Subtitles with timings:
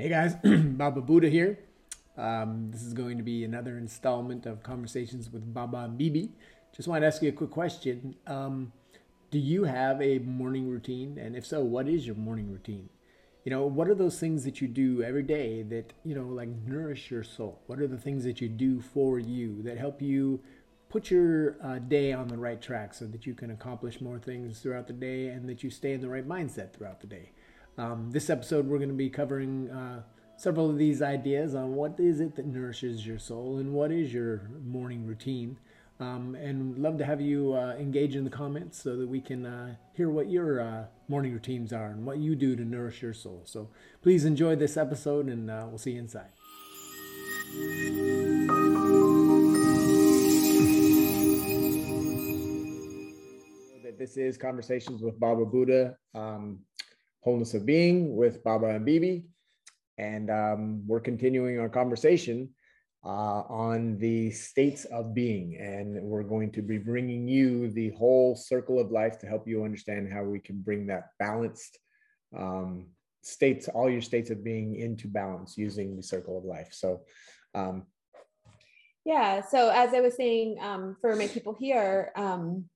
[0.00, 1.58] Hey guys, Baba Buddha here.
[2.16, 6.32] Um, this is going to be another installment of Conversations with Baba and Bibi.
[6.74, 8.14] Just want to ask you a quick question.
[8.26, 8.72] Um,
[9.30, 11.18] do you have a morning routine?
[11.18, 12.88] And if so, what is your morning routine?
[13.44, 16.48] You know, what are those things that you do every day that, you know, like
[16.48, 17.60] nourish your soul?
[17.66, 20.40] What are the things that you do for you that help you
[20.88, 24.60] put your uh, day on the right track so that you can accomplish more things
[24.60, 27.32] throughout the day and that you stay in the right mindset throughout the day?
[27.78, 30.02] Um, this episode, we're going to be covering uh,
[30.36, 34.12] several of these ideas on what is it that nourishes your soul and what is
[34.12, 35.58] your morning routine.
[35.98, 39.44] Um, and love to have you uh, engage in the comments so that we can
[39.44, 43.12] uh, hear what your uh, morning routines are and what you do to nourish your
[43.12, 43.42] soul.
[43.44, 43.68] So
[44.02, 46.30] please enjoy this episode, and uh, we'll see you inside.
[53.98, 55.94] This is Conversations with Baba Buddha.
[56.14, 56.60] Um,
[57.20, 59.24] Wholeness of Being with Baba and Bibi.
[59.98, 62.50] And um, we're continuing our conversation
[63.04, 65.56] uh, on the states of being.
[65.58, 69.64] And we're going to be bringing you the whole circle of life to help you
[69.64, 71.78] understand how we can bring that balanced
[72.36, 72.86] um,
[73.22, 76.68] states, all your states of being into balance using the circle of life.
[76.72, 77.02] So,
[77.54, 77.84] um,
[79.04, 79.42] yeah.
[79.42, 82.66] So, as I was saying, um, for my people here, um,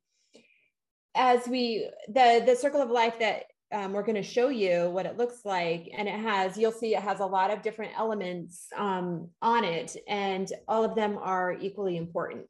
[1.15, 3.45] as we the the circle of life that
[3.75, 6.95] um, we're going to show you what it looks like and it has you'll see
[6.95, 11.57] it has a lot of different elements um, on it and all of them are
[11.61, 12.47] equally important.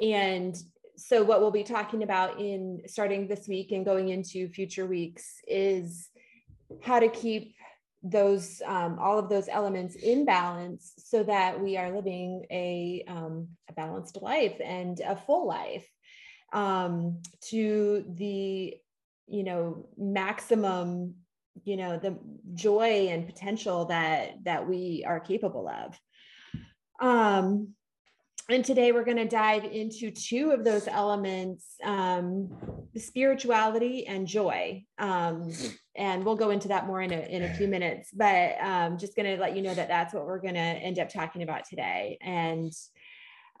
[0.00, 0.56] And
[0.96, 5.40] so what we'll be talking about in starting this week and going into future weeks
[5.48, 6.08] is
[6.82, 7.56] how to keep
[8.04, 13.48] those um, all of those elements in balance so that we are living a, um,
[13.68, 15.88] a balanced life and a full life
[16.52, 18.74] um, to the
[19.26, 21.14] you know maximum
[21.64, 22.18] you know the
[22.54, 25.98] joy and potential that that we are capable of.
[27.00, 27.74] Um
[28.50, 32.50] and today we're going to dive into two of those elements um,
[32.94, 34.84] spirituality and joy.
[34.98, 35.50] Um,
[35.96, 39.16] and we'll go into that more in a, in a few minutes but um, just
[39.16, 41.64] going to let you know that that's what we're going to end up talking about
[41.64, 42.18] today.
[42.20, 42.72] And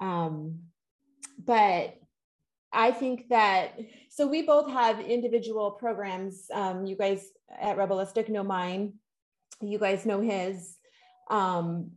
[0.00, 0.58] um,
[1.42, 1.96] but
[2.74, 3.78] I think that
[4.10, 6.46] so we both have individual programs.
[6.52, 7.30] Um, you guys
[7.60, 8.94] at Rebelistic know mine.
[9.60, 10.76] You guys know his.
[11.30, 11.92] Um,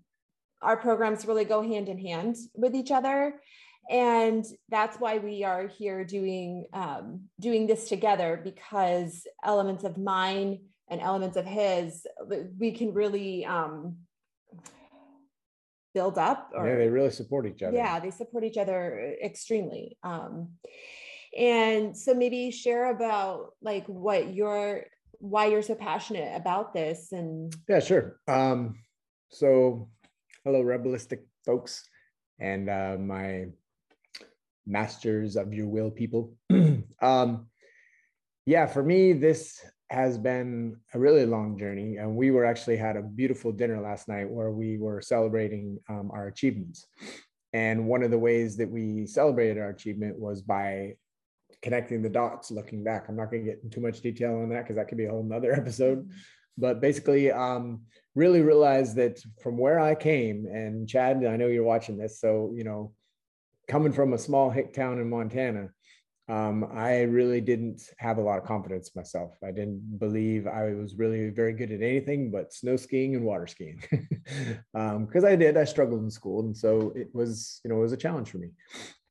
[0.62, 3.42] our programs really go hand in hand with each other,
[3.90, 10.60] and that's why we are here doing um, doing this together because elements of mine
[10.90, 12.06] and elements of his
[12.58, 13.98] we can really um,
[15.98, 17.76] build up or yeah they really support each other.
[17.76, 20.34] Yeah they support each other extremely um
[21.36, 23.38] and so maybe share about
[23.70, 24.86] like what you're
[25.20, 28.60] why you're so passionate about this and yeah sure um
[29.30, 29.90] so
[30.44, 31.84] hello rebelistic folks
[32.40, 33.46] and uh my
[34.68, 36.22] masters of your will people
[37.02, 37.48] um
[38.46, 39.60] yeah for me this
[39.90, 44.08] has been a really long journey and we were actually had a beautiful dinner last
[44.08, 46.86] night where we were celebrating um, our achievements.
[47.54, 50.96] And one of the ways that we celebrated our achievement was by
[51.62, 53.06] connecting the dots looking back.
[53.08, 55.06] I'm not going to get into too much detail on that because that could be
[55.06, 56.00] a whole nother episode.
[56.00, 56.18] Mm-hmm.
[56.58, 57.82] but basically um,
[58.16, 62.52] really realized that from where i came and chad i know you're watching this so
[62.56, 62.92] you know
[63.68, 65.70] coming from a small hick town in montana
[66.30, 69.38] um, I really didn't have a lot of confidence myself.
[69.42, 73.48] I didn't believe I was really very good at anything but snow skiing and water
[73.48, 73.82] skiing.
[73.90, 77.82] Because um, I did, I struggled in school, and so it was, you know, it
[77.82, 78.50] was a challenge for me.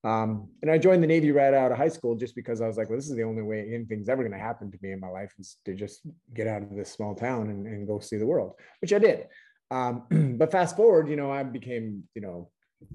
[0.05, 2.77] Um, and I joined the Navy right out of high school just because I was
[2.77, 5.01] like, well, this is the only way anything's ever going to happen to me in
[5.01, 6.03] my life is to just
[6.35, 9.27] get out of this small town and, and go see the world, which I did.
[9.71, 10.05] Um,
[10.39, 12.51] but fast forward, you know, I became, you know,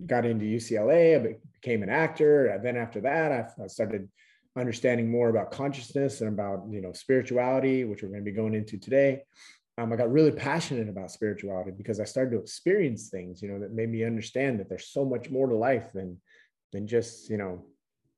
[0.06, 2.60] got into UCLA, I became an actor.
[2.64, 4.10] Then after that, I started
[4.58, 8.54] understanding more about consciousness and about you know spirituality, which we're going to be going
[8.54, 9.24] into today.
[9.78, 13.60] Um, I got really passionate about spirituality because I started to experience things, you know,
[13.60, 16.20] that made me understand that there's so much more to life than
[16.72, 17.66] than just you know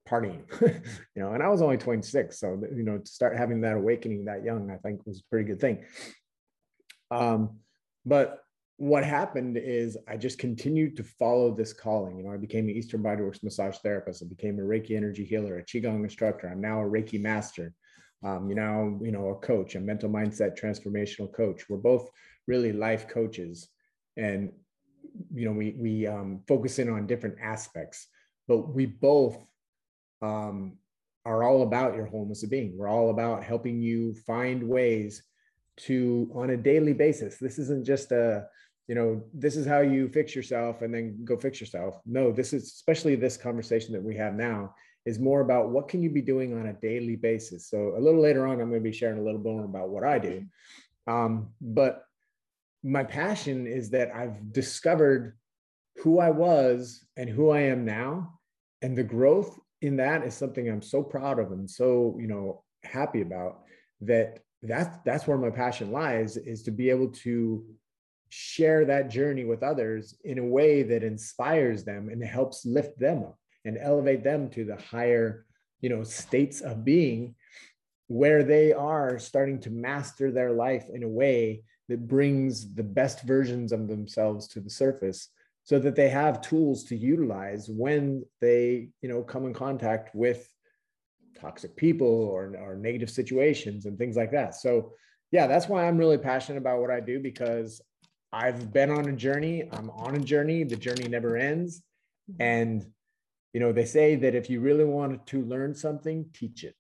[0.10, 1.34] partying, you know.
[1.34, 4.72] And I was only 26, so you know to start having that awakening that young,
[4.72, 5.86] I think was a pretty good thing.
[7.12, 7.60] Um,
[8.06, 8.43] but
[8.84, 12.18] what happened is I just continued to follow this calling.
[12.18, 14.22] You know, I became an Eastern Bodyworks massage therapist.
[14.22, 16.50] I became a Reiki energy healer, a Qigong instructor.
[16.50, 17.74] I'm now a Reiki master.
[18.26, 21.70] Um, you know, you know, a coach, a mental mindset transformational coach.
[21.70, 22.10] We're both
[22.46, 23.70] really life coaches,
[24.18, 24.52] and
[25.34, 28.08] you know, we we um, focus in on different aspects,
[28.50, 29.38] but we both
[30.22, 30.78] um,
[31.26, 32.78] are all about your wholeness of being.
[32.78, 35.24] We're all about helping you find ways
[35.88, 37.38] to on a daily basis.
[37.38, 38.48] This isn't just a,
[38.88, 42.02] you know, this is how you fix yourself and then go fix yourself.
[42.06, 44.76] No, this is especially this conversation that we have now
[45.06, 47.68] is more about what can you be doing on a daily basis.
[47.68, 49.90] So a little later on, I'm going to be sharing a little bit more about
[49.90, 50.46] what I do.
[51.08, 52.06] Um, but
[52.84, 55.38] my passion is that I've discovered
[55.98, 58.40] who I was and who I am now,
[58.82, 62.64] and the growth in that is something I'm so proud of and so you know
[62.84, 63.62] happy about.
[64.02, 67.66] That that's that's where my passion lies is to be able to
[68.36, 73.20] share that journey with others in a way that inspires them and helps lift them
[73.20, 75.46] up and elevate them to the higher
[75.82, 77.36] you know states of being
[78.08, 83.22] where they are starting to master their life in a way that brings the best
[83.22, 85.30] versions of themselves to the surface
[85.64, 90.50] so that they have tools to utilize when they you know come in contact with
[91.40, 94.56] toxic people or, or negative situations and things like that.
[94.56, 94.94] So
[95.34, 97.82] yeah that's why i'm really passionate about what i do because
[98.34, 99.64] i've been on a journey.
[99.72, 100.64] I'm on a journey.
[100.64, 101.82] The journey never ends.
[102.32, 102.42] Mm-hmm.
[102.42, 102.86] and
[103.52, 106.76] you know they say that if you really want to learn something teach it.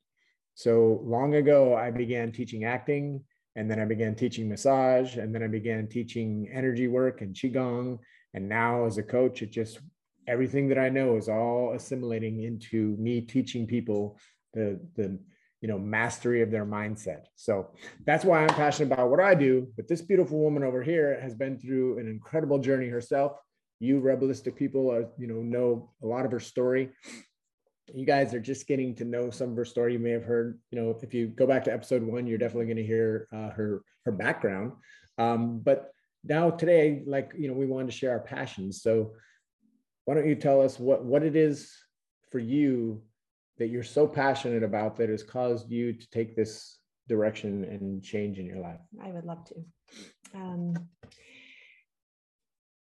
[0.55, 3.23] So long ago i began teaching acting
[3.55, 8.00] and then i began teaching massage and then i began teaching energy work and qigong.
[8.33, 9.79] And now as a coach it just
[10.27, 14.17] everything that i know is all assimilating into me teaching people
[14.53, 15.19] the the
[15.63, 17.21] you know mastery of their mindset.
[17.36, 17.69] So
[18.06, 21.33] that's why i'm passionate about what i do but this beautiful woman over here has
[21.33, 23.39] been through an incredible journey herself.
[23.80, 26.89] You rebelistic people are you know know a lot of her story.
[27.94, 29.94] You guys are just getting to know some of her story.
[29.94, 32.65] You may have heard you know if you go back to episode one you're definitely
[32.65, 34.74] going to hear uh, her her background.
[35.18, 35.92] Um, but
[36.25, 38.81] now today like you know we wanted to share our passions.
[38.81, 39.13] So
[40.04, 41.71] why don't you tell us what what it is
[42.31, 43.01] for you
[43.57, 48.39] that you're so passionate about that has caused you to take this direction and change
[48.39, 48.79] in your life?
[49.03, 49.55] I would love to.
[50.35, 50.73] Um,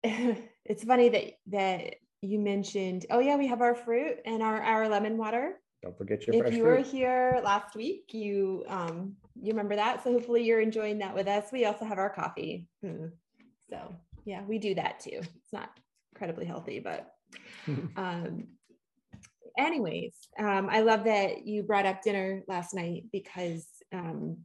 [0.64, 4.88] it's funny that that you mentioned oh yeah we have our fruit and our our
[4.88, 5.60] lemon water.
[5.82, 6.70] Don't forget your if you fruit.
[6.70, 10.02] were here last week you um you remember that.
[10.04, 11.46] So hopefully you're enjoying that with us.
[11.52, 12.68] We also have our coffee.
[12.82, 13.06] Hmm.
[13.70, 13.94] so
[14.24, 15.20] yeah we do that too.
[15.20, 15.70] It's not
[16.14, 17.14] incredibly healthy but
[17.96, 18.46] um
[19.58, 24.38] anyways um i love that you brought up dinner last night because um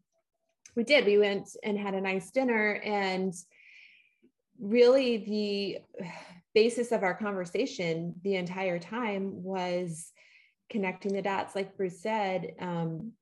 [0.77, 1.06] we did.
[1.06, 3.33] We went and had a nice dinner and
[4.59, 5.77] really the
[6.54, 10.12] basis of our conversation the entire time was
[10.69, 11.56] connecting the dots.
[11.56, 13.13] Like bruce said um,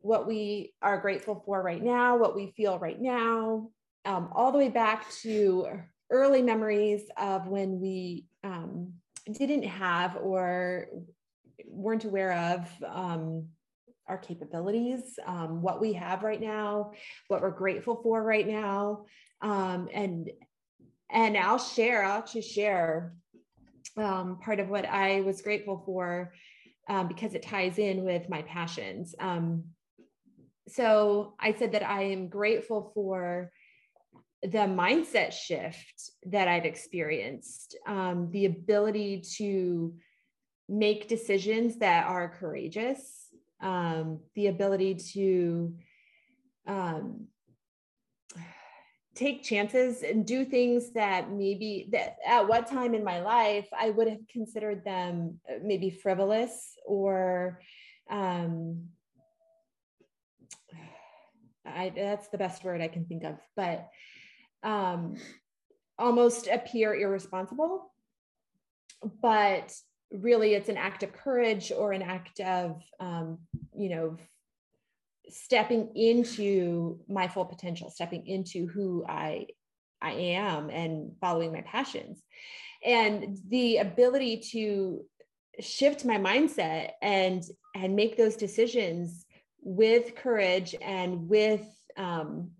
[0.00, 3.70] what we are grateful for right now what we feel right now
[4.04, 5.68] um, all the way back to
[6.10, 8.92] early memories of when we um,
[9.26, 10.88] didn't have or
[11.66, 13.48] weren't aware of um,
[14.08, 16.92] our capabilities, um, what we have right now,
[17.28, 19.04] what we're grateful for right now,
[19.40, 20.30] um, and
[21.10, 22.04] and I'll share.
[22.04, 23.14] I'll just share
[23.96, 26.32] um, part of what I was grateful for
[26.88, 29.14] um, because it ties in with my passions.
[29.20, 29.64] Um,
[30.68, 33.50] so I said that I am grateful for
[34.42, 39.94] the mindset shift that I've experienced, um, the ability to
[40.68, 43.28] make decisions that are courageous,
[43.60, 45.74] um, the ability to
[46.66, 47.28] um,
[49.14, 53.90] take chances and do things that maybe that at what time in my life I
[53.90, 57.60] would have considered them uh, maybe frivolous or
[58.10, 58.88] um
[61.66, 63.88] I that's the best word I can think of but
[64.62, 65.16] um
[65.98, 67.92] almost appear irresponsible
[69.20, 69.74] but
[70.10, 73.38] really it's an act of courage or an act of um
[73.76, 74.16] you know
[75.32, 79.46] stepping into my full potential, stepping into who I
[80.00, 82.22] I am and following my passions.
[82.84, 85.04] And the ability to
[85.60, 87.42] shift my mindset and
[87.74, 89.24] and make those decisions
[89.62, 91.64] with courage and with
[91.96, 92.50] um,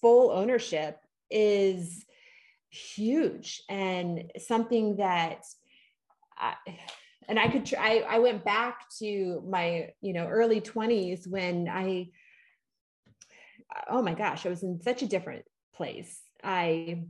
[0.00, 0.98] full ownership
[1.30, 2.04] is
[2.70, 5.44] huge and something that
[6.38, 6.54] I,
[7.28, 11.68] and I could try, I, I went back to my, you know, early 20s when
[11.68, 12.08] I,
[13.88, 15.44] oh my gosh, I was in such a different
[15.74, 16.20] place.
[16.42, 17.04] I,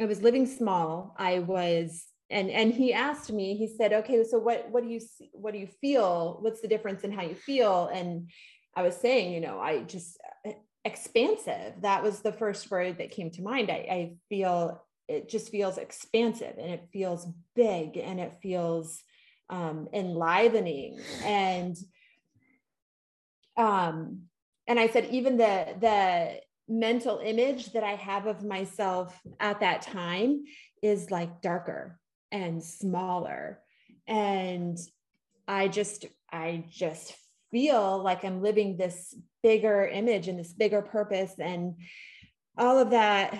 [0.00, 1.14] I was living small.
[1.18, 3.56] I was, and and he asked me.
[3.56, 5.00] He said, "Okay, so what what do you
[5.32, 6.38] what do you feel?
[6.40, 8.30] What's the difference in how you feel?" And
[8.76, 10.18] I was saying, you know, I just
[10.84, 11.74] expansive.
[11.80, 13.70] That was the first word that came to mind.
[13.70, 19.02] I, I feel it just feels expansive and it feels big and it feels
[19.50, 21.76] um, enlivening and
[23.56, 24.22] um,
[24.68, 29.82] and I said, even the the mental image that I have of myself at that
[29.82, 30.44] time
[30.82, 31.98] is like darker
[32.30, 33.60] and smaller.
[34.06, 34.78] And
[35.46, 37.14] I just, I just
[37.50, 41.32] feel like I'm living this bigger image and this bigger purpose.
[41.38, 41.74] And
[42.56, 43.38] all of that,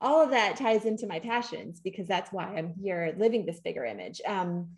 [0.00, 3.84] all of that ties into my passions because that's why I'm here living this bigger
[3.84, 4.20] image.
[4.26, 4.70] Um,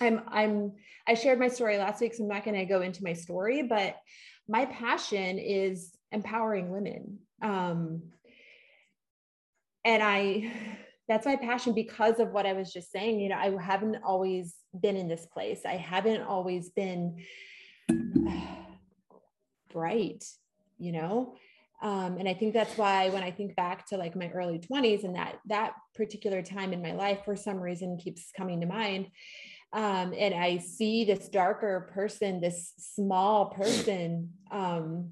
[0.00, 0.72] I'm, I'm,
[1.06, 3.62] I shared my story last week, so I'm not going to go into my story,
[3.62, 3.96] but
[4.48, 7.18] my passion is empowering women.
[7.42, 8.02] Um,
[9.84, 10.52] and I,
[11.08, 13.20] that's my passion because of what I was just saying.
[13.20, 15.60] You know, I haven't always been in this place.
[15.64, 17.22] I haven't always been
[19.76, 20.24] bright,
[20.78, 21.34] you know.
[21.82, 25.04] Um, and I think that's why when I think back to like my early 20s
[25.04, 29.08] and that that particular time in my life for some reason keeps coming to mind.
[29.74, 35.10] Um, and I see this darker person, this small person, um,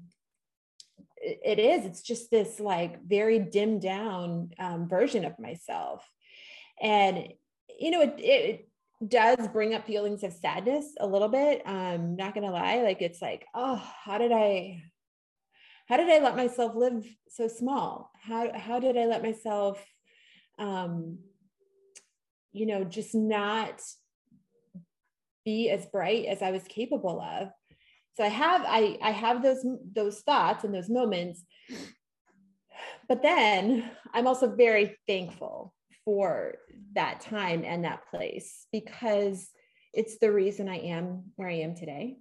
[1.17, 6.07] it is it's just this like very dimmed down um, version of myself
[6.81, 7.29] and
[7.79, 8.69] you know it, it
[9.05, 13.21] does bring up feelings of sadness a little bit um not gonna lie like it's
[13.21, 14.81] like oh how did i
[15.87, 18.11] how did i let myself live so small?
[18.19, 19.83] How how did i let myself
[20.57, 21.19] um
[22.53, 23.81] you know just not
[25.43, 27.49] be as bright as i was capable of?
[28.17, 31.43] So i have i i have those those thoughts and those moments
[33.07, 35.73] but then i'm also very thankful
[36.05, 36.53] for
[36.93, 39.49] that time and that place because
[39.93, 42.17] it's the reason i am where i am today.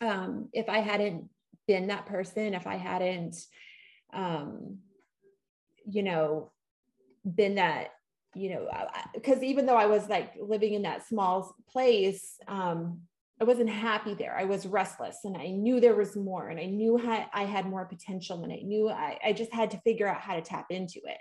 [0.00, 1.28] Um, if i hadn't
[1.66, 3.36] been that person if i hadn't
[4.12, 4.78] um,
[5.84, 6.50] you know
[7.24, 7.88] been that
[8.34, 8.68] you know
[9.14, 13.00] because even though i was like living in that small place um,
[13.40, 14.36] I wasn't happy there.
[14.36, 16.98] I was restless and I knew there was more and I knew
[17.32, 20.34] I had more potential and I knew I, I just had to figure out how
[20.34, 21.18] to tap into it.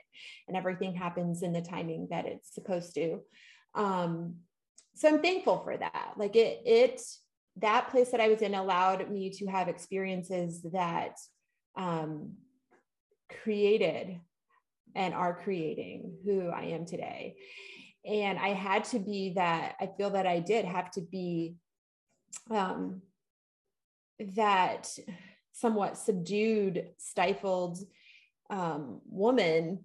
[0.48, 3.20] And everything happens in the timing that it's supposed to.
[3.76, 4.38] Um,
[4.96, 6.14] so I'm thankful for that.
[6.18, 7.02] Like it, it,
[7.58, 11.18] that place that I was in allowed me to have experiences that
[11.76, 12.34] um,
[13.44, 14.20] created
[14.96, 17.36] and are creating who I am today.
[18.04, 21.56] And I had to be that, I feel that I did have to be
[22.50, 23.02] um,
[24.36, 24.90] that
[25.52, 27.80] somewhat subdued, stifled
[28.50, 29.80] um, woman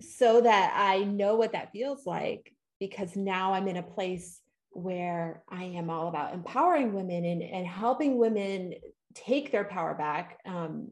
[0.00, 5.42] so that I know what that feels like because now I'm in a place where
[5.48, 8.74] I am all about empowering women and, and helping women
[9.14, 10.90] take their power back, um,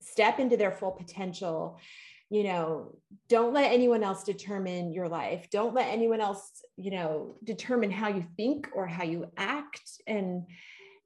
[0.00, 1.78] step into their full potential,
[2.30, 2.96] you know
[3.28, 5.48] don't let anyone else determine your life.
[5.50, 9.82] Don't let anyone else you know determine how you think or how you act.
[10.06, 10.44] And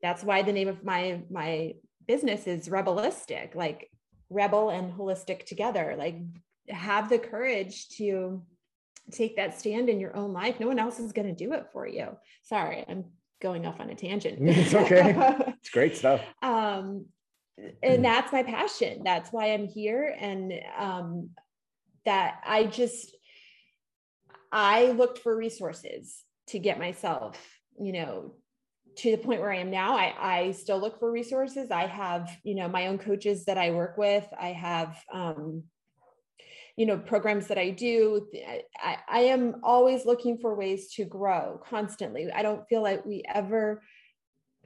[0.02, 1.74] that's why the name of my my
[2.06, 3.90] business is rebelistic like
[4.30, 5.94] rebel and holistic together.
[5.98, 6.16] Like
[6.68, 8.42] have the courage to
[9.12, 10.60] take that stand in your own life.
[10.60, 12.16] No one else is going to do it for you.
[12.42, 13.04] Sorry i'm
[13.42, 14.38] going off on a tangent.
[14.40, 15.14] It's okay.
[15.60, 16.20] It's great stuff.
[16.42, 17.06] Um
[17.82, 18.02] and mm.
[18.02, 19.02] that's my passion.
[19.04, 20.14] That's why i'm here.
[20.18, 21.30] And um,
[22.06, 23.14] that i just
[24.50, 27.38] i looked for resources to get myself
[27.78, 28.34] you know
[28.96, 29.96] to the point where i am now.
[29.96, 31.70] I i still look for resources.
[31.70, 34.26] I have you know my own coaches that i work with.
[34.38, 35.64] I have um,
[36.76, 38.26] you know programs that i do.
[38.82, 42.30] I, I am always looking for ways to grow constantly.
[42.32, 43.82] I don't feel like we ever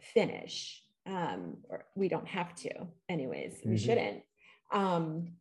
[0.00, 2.70] finish um, or we don't have to
[3.08, 3.70] anyways mm-hmm.
[3.70, 4.22] we shouldn't.
[4.72, 5.34] Um,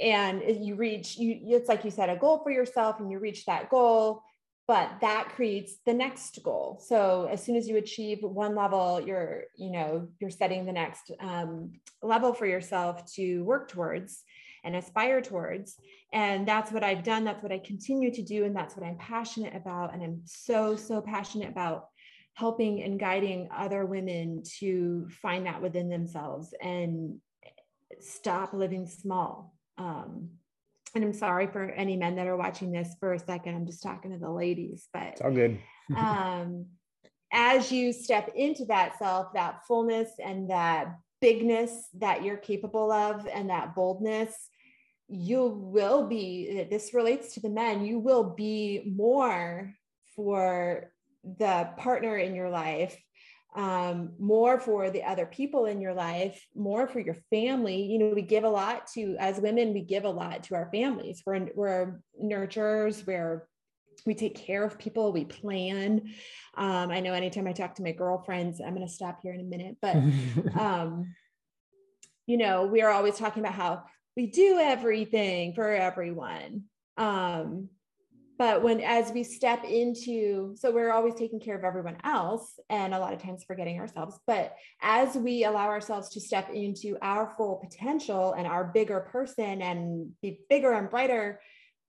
[0.00, 3.44] and you reach you it's like you set a goal for yourself and you reach
[3.46, 4.22] that goal
[4.66, 6.80] but that creates the next goal.
[6.82, 11.10] So as soon as you achieve one level you're you know you're setting the next
[11.20, 14.22] um, level for yourself to work towards
[14.64, 15.76] and aspire towards.
[16.12, 17.24] And that's what i've done.
[17.24, 18.44] That's what i continue to do.
[18.44, 19.92] And that's what i'm passionate about.
[19.92, 21.88] And i'm so so passionate about
[22.34, 27.20] helping and guiding other women to find that within themselves and
[28.00, 29.54] stop living small.
[29.78, 30.30] Um,
[30.94, 33.54] and I'm sorry for any men that are watching this for a second.
[33.54, 35.58] I'm just talking to the ladies, but it's all good.
[35.96, 36.66] um,
[37.32, 43.26] as you step into that self, that fullness and that bigness that you're capable of,
[43.26, 44.32] and that boldness,
[45.08, 46.66] you will be.
[46.70, 47.84] This relates to the men.
[47.84, 49.74] You will be more
[50.14, 50.92] for
[51.38, 52.96] the partner in your life
[53.54, 57.82] um, more for the other people in your life, more for your family.
[57.82, 60.68] You know, we give a lot to, as women, we give a lot to our
[60.72, 61.22] families.
[61.24, 63.46] We're, we're nurturers, we're,
[64.04, 66.12] we take care of people, we plan.
[66.56, 69.40] Um, I know anytime I talk to my girlfriends, I'm going to stop here in
[69.40, 69.96] a minute, but
[70.58, 71.14] um,
[72.26, 73.84] you know, we are always talking about how
[74.16, 76.64] we do everything for everyone.
[76.96, 77.68] Um,
[78.38, 82.94] but when as we step into so we're always taking care of everyone else and
[82.94, 87.32] a lot of times forgetting ourselves but as we allow ourselves to step into our
[87.36, 91.40] full potential and our bigger person and be bigger and brighter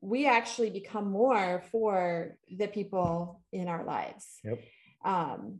[0.05, 4.39] we actually become more for the people in our lives.
[4.43, 4.63] Yep.
[5.03, 5.59] Um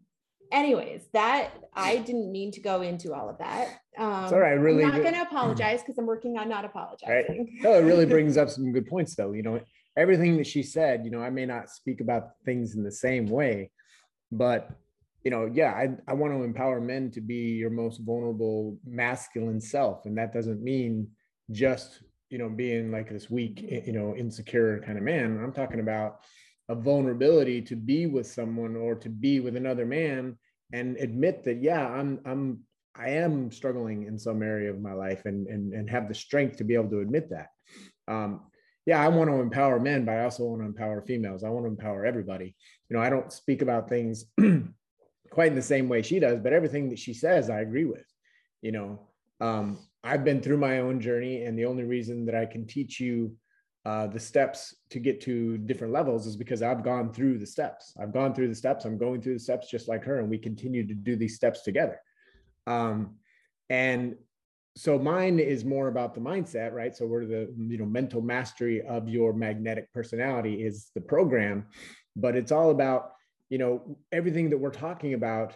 [0.52, 3.68] anyways that i didn't mean to go into all of that.
[3.98, 7.38] Um all right really i'm not going to apologize because i'm working on not apologizing
[7.40, 7.48] right.
[7.62, 9.60] no it really brings up some good points though you know
[9.98, 13.28] everything that she said, you know, I may not speak about things in the same
[13.28, 13.72] way,
[14.32, 14.70] but
[15.26, 19.60] you know, yeah, I, I want to empower men to be your most vulnerable masculine
[19.60, 20.06] self.
[20.06, 21.08] And that doesn't mean
[21.52, 25.42] just, you know, being like this weak, you know, insecure kind of man.
[25.44, 26.20] I'm talking about
[26.70, 30.38] a vulnerability to be with someone or to be with another man
[30.72, 32.60] and admit that, yeah, I'm, I'm,
[32.96, 36.58] I am struggling in some area of my life and, and, and have the strength
[36.58, 37.48] to be able to admit that.
[38.08, 38.42] Um,
[38.86, 41.44] yeah, I want to empower men, but I also want to empower females.
[41.44, 42.56] I want to empower everybody.
[42.90, 44.26] You know, I don't speak about things
[45.32, 48.06] quite in the same way she does, but everything that she says, I agree with.
[48.62, 49.00] You know,
[49.42, 53.00] um, I've been through my own journey, and the only reason that I can teach
[53.00, 53.36] you
[53.86, 57.94] uh, the steps to get to different levels is because I've gone through the steps.
[58.00, 58.86] I've gone through the steps.
[58.86, 61.64] I'm going through the steps just like her, and we continue to do these steps
[61.64, 62.00] together.
[62.68, 63.16] Um,
[63.70, 64.16] and
[64.76, 66.96] so mine is more about the mindset right?
[66.96, 71.66] So we're the you know mental mastery of your magnetic personality is the program
[72.16, 73.12] but it's all about
[73.50, 75.56] you know everything that we're talking about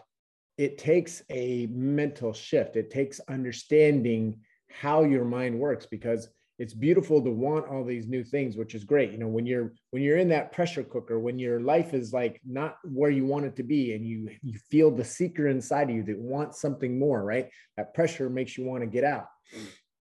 [0.60, 2.76] it takes a mental shift.
[2.76, 6.28] It takes understanding how your mind works because
[6.60, 9.12] it's beautiful to want all these new things which is great.
[9.12, 12.42] You know when you're when you're in that pressure cooker when your life is like
[12.46, 15.96] not where you want it to be and you you feel the seeker inside of
[15.96, 17.50] you that wants something more right?
[17.78, 19.28] That pressure makes you want to get out.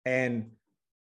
[0.06, 0.52] And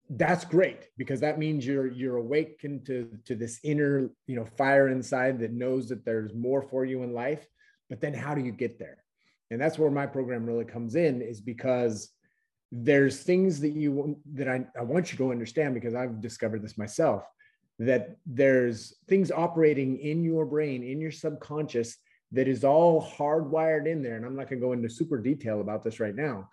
[0.09, 4.89] that's great because that means you're you're awakened to to this inner you know fire
[4.89, 7.45] inside that knows that there's more for you in life.
[7.89, 8.99] But then how do you get there?
[9.51, 12.13] And that's where my program really comes in is because
[12.73, 16.79] there's things that you that I, I want you to understand because I've discovered this
[16.79, 17.25] myself
[17.81, 21.97] that there's things operating in your brain, in your subconscious
[22.31, 24.17] that is all hardwired in there.
[24.17, 26.49] And I'm not going to go into super detail about this right now,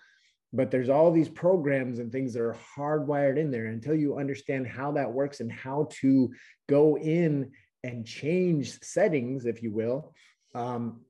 [0.54, 4.68] but there's all these programs and things that are hardwired in there until you understand
[4.68, 6.32] how that works and how to
[6.70, 7.52] go in
[7.84, 10.14] and change settings, if you will.
[10.56, 11.02] Um,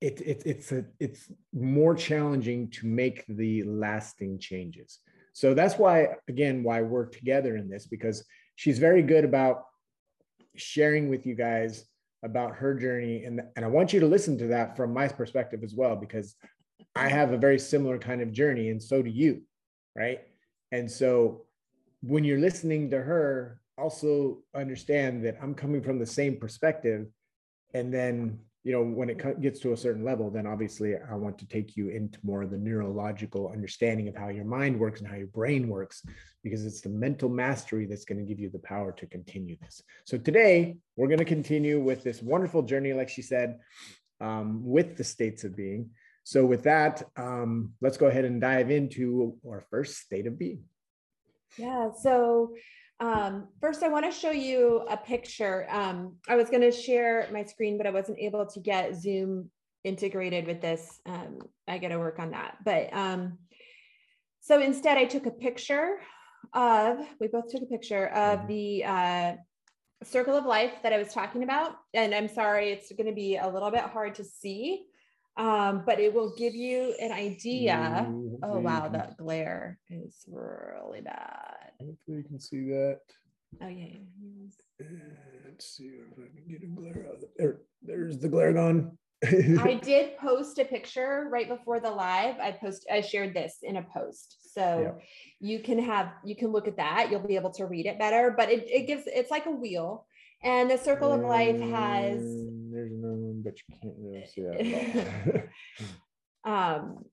[0.00, 5.00] it, it, it's a, it's more challenging to make the lasting changes.
[5.32, 8.24] So that's why, again, why we're together in this because
[8.56, 9.64] she's very good about
[10.56, 11.84] sharing with you guys
[12.24, 15.62] about her journey, and and I want you to listen to that from my perspective
[15.62, 16.36] as well because
[16.96, 19.42] I have a very similar kind of journey, and so do you,
[19.94, 20.20] right?
[20.72, 21.44] And so
[22.02, 27.06] when you're listening to her, also understand that I'm coming from the same perspective,
[27.74, 31.38] and then you know, when it gets to a certain level, then obviously I want
[31.38, 35.08] to take you into more of the neurological understanding of how your mind works and
[35.08, 36.02] how your brain works,
[36.42, 39.82] because it's the mental mastery that's going to give you the power to continue this.
[40.06, 43.58] So today we're going to continue with this wonderful journey, like she said,
[44.22, 45.90] um, with the states of being.
[46.24, 50.64] So with that, um, let's go ahead and dive into our first state of being.
[51.58, 51.90] Yeah.
[52.00, 52.54] So
[53.00, 55.66] um, first, I want to show you a picture.
[55.70, 59.50] Um, I was going to share my screen, but I wasn't able to get Zoom
[59.82, 61.00] integrated with this.
[61.04, 62.58] Um, I got to work on that.
[62.64, 63.38] But um,
[64.40, 65.98] so instead, I took a picture
[66.52, 68.48] of, we both took a picture of mm-hmm.
[68.48, 69.32] the uh,
[70.04, 71.76] circle of life that I was talking about.
[71.94, 74.84] And I'm sorry, it's going to be a little bit hard to see,
[75.36, 78.06] um, but it will give you an idea.
[78.42, 81.63] Oh, wow, that glare is really bad.
[81.80, 83.00] Hopefully you can see that.
[83.62, 83.98] Oh yeah.
[85.44, 87.22] Let's see if I can get a glare out.
[87.36, 88.98] There, there's the glare gone.
[89.24, 92.36] I did post a picture right before the live.
[92.40, 94.52] I post I shared this in a post.
[94.52, 95.04] So yeah.
[95.40, 97.08] you can have you can look at that.
[97.10, 98.34] You'll be able to read it better.
[98.36, 100.06] But it, it gives it's like a wheel.
[100.42, 102.20] And the circle of life has
[102.70, 105.48] there's another one, but you can't really see that.
[106.50, 107.04] um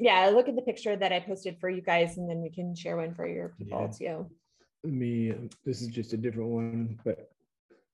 [0.00, 2.74] yeah, look at the picture that I posted for you guys, and then we can
[2.74, 4.14] share one for your people yeah.
[4.14, 4.30] too.
[4.82, 5.34] Me,
[5.64, 7.30] this is just a different one, but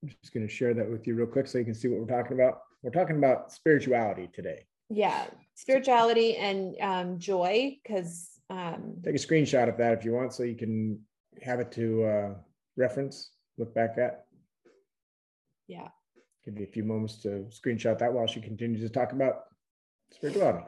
[0.03, 1.99] I'm just going to share that with you real quick so you can see what
[1.99, 2.61] we're talking about.
[2.83, 4.67] We're talking about spirituality today.
[4.89, 10.33] Yeah, spirituality and um, joy, because um, take a screenshot of that if you want,
[10.33, 11.01] so you can
[11.43, 12.35] have it to uh,
[12.77, 14.27] reference, look back at.
[15.67, 15.89] Yeah.
[16.45, 19.47] Give you a few moments to screenshot that while she continues to talk about
[20.13, 20.65] spirituality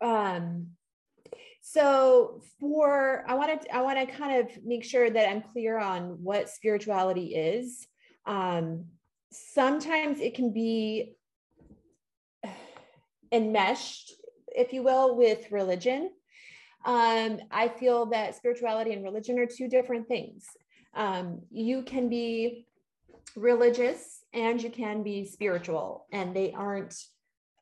[0.00, 0.68] um
[1.62, 5.78] So for I want to I want to kind of make sure that I'm clear
[5.78, 7.86] on what spirituality is.
[8.26, 8.86] Um,
[9.30, 11.14] sometimes it can be
[13.30, 14.12] enmeshed,
[14.48, 16.10] if you will, with religion.
[16.84, 20.46] Um, I feel that spirituality and religion are two different things.
[20.94, 22.66] Um, you can be
[23.36, 26.94] religious and you can be spiritual, and they aren't,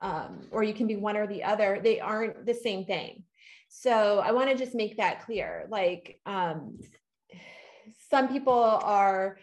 [0.00, 1.80] um, or you can be one or the other.
[1.82, 3.24] They aren't the same thing.
[3.68, 5.66] So I want to just make that clear.
[5.68, 6.78] Like, um,
[8.10, 9.38] some people are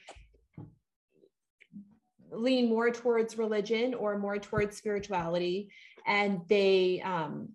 [2.32, 5.70] lean more towards religion or more towards spirituality
[6.06, 7.50] and they um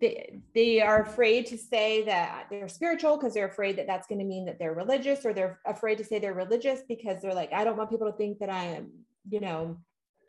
[0.00, 4.20] they, they are afraid to say that they're spiritual because they're afraid that that's going
[4.20, 7.52] to mean that they're religious or they're afraid to say they're religious because they're like
[7.52, 8.90] i don't want people to think that i am
[9.28, 9.76] you know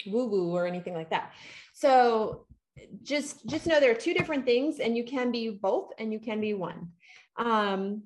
[0.07, 1.33] woo woo or anything like that.
[1.73, 2.45] So
[3.03, 6.19] just just know there are two different things and you can be both and you
[6.19, 6.89] can be one.
[7.37, 8.03] Um,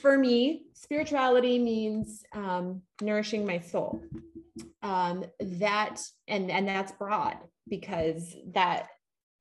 [0.00, 4.02] for me spirituality means um, nourishing my soul.
[4.82, 7.36] Um, that and and that's broad
[7.68, 8.88] because that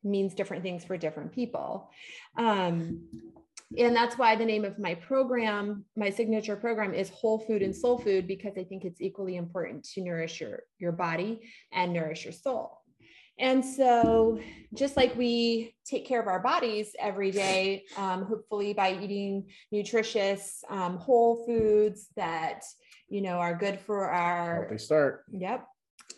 [0.03, 1.89] means different things for different people.
[2.37, 3.01] Um,
[3.77, 7.75] and that's why the name of my program my signature program is whole food and
[7.75, 11.39] soul food because i think it's equally important to nourish your your body
[11.71, 12.79] and nourish your soul
[13.39, 14.37] and so,
[14.73, 20.61] just like we take care of our bodies every day, um, hopefully by eating nutritious,
[20.69, 22.63] um, whole foods that
[23.07, 25.23] you know are good for our healthy start.
[25.31, 25.65] Yep.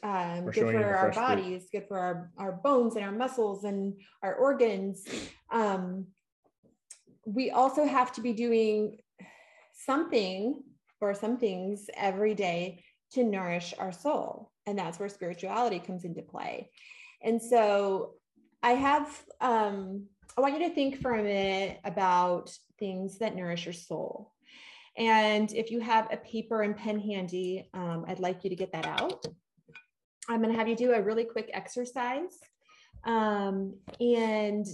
[0.02, 1.82] Um, good for our bodies, food.
[1.82, 5.08] good for our, our bones and our muscles and our organs.
[5.52, 6.08] Um,
[7.26, 8.98] we also have to be doing
[9.74, 10.62] something
[11.00, 14.52] or some things every day to nourish our soul.
[14.66, 16.70] And that's where spirituality comes into play.
[17.22, 18.14] And so
[18.64, 20.06] I have, um,
[20.38, 24.34] I want you to think for a minute about things that nourish your soul.
[24.98, 28.72] And if you have a paper and pen handy, um, I'd like you to get
[28.74, 29.26] that out.
[30.30, 32.38] I'm going to have you do a really quick exercise.
[33.04, 34.66] Um, and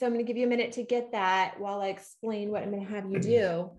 [0.00, 2.62] so I'm going to give you a minute to get that while I explain what
[2.62, 3.70] I'm going to have you do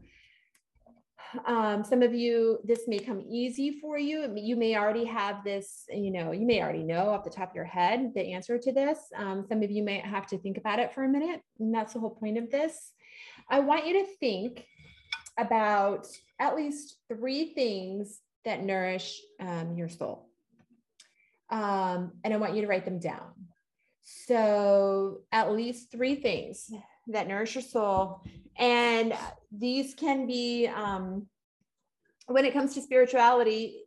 [1.45, 4.33] um, some of you, this may come easy for you.
[4.35, 7.55] You may already have this, you know, you may already know off the top of
[7.55, 8.97] your head the answer to this.
[9.15, 11.41] Um, some of you may have to think about it for a minute.
[11.59, 12.91] And that's the whole point of this.
[13.49, 14.65] I want you to think
[15.37, 16.07] about
[16.39, 20.27] at least three things that nourish um, your soul.
[21.49, 23.31] Um, and I want you to write them down.
[24.27, 26.71] So, at least three things
[27.07, 28.21] that nourish your soul.
[28.57, 29.13] And
[29.51, 31.27] these can be, um,
[32.27, 33.83] when it comes to spirituality,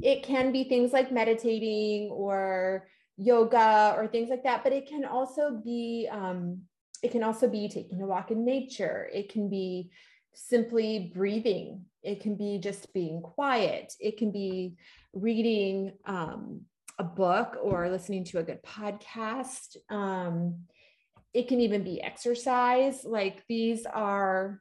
[0.00, 5.04] it can be things like meditating or yoga or things like that, but it can
[5.04, 6.62] also be, um,
[7.02, 9.08] it can also be taking a walk in nature.
[9.12, 9.90] It can be
[10.34, 11.84] simply breathing.
[12.02, 13.92] It can be just being quiet.
[13.98, 14.76] It can be
[15.12, 16.62] reading um,
[16.98, 19.76] a book or listening to a good podcast.
[19.88, 20.64] Um,
[21.32, 23.04] it can even be exercise.
[23.04, 24.60] Like these are,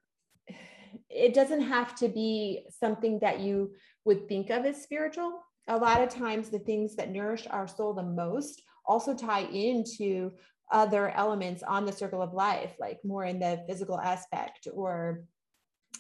[1.09, 3.73] it doesn't have to be something that you
[4.05, 5.41] would think of as spiritual.
[5.67, 10.31] A lot of times, the things that nourish our soul the most also tie into
[10.71, 15.23] other elements on the circle of life, like more in the physical aspect or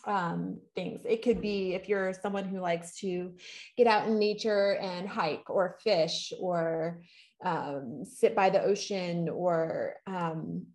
[0.05, 1.01] um, things.
[1.05, 3.33] It could be if you're someone who likes to
[3.77, 7.01] get out in nature and hike or fish or
[7.43, 10.65] um, sit by the ocean or um,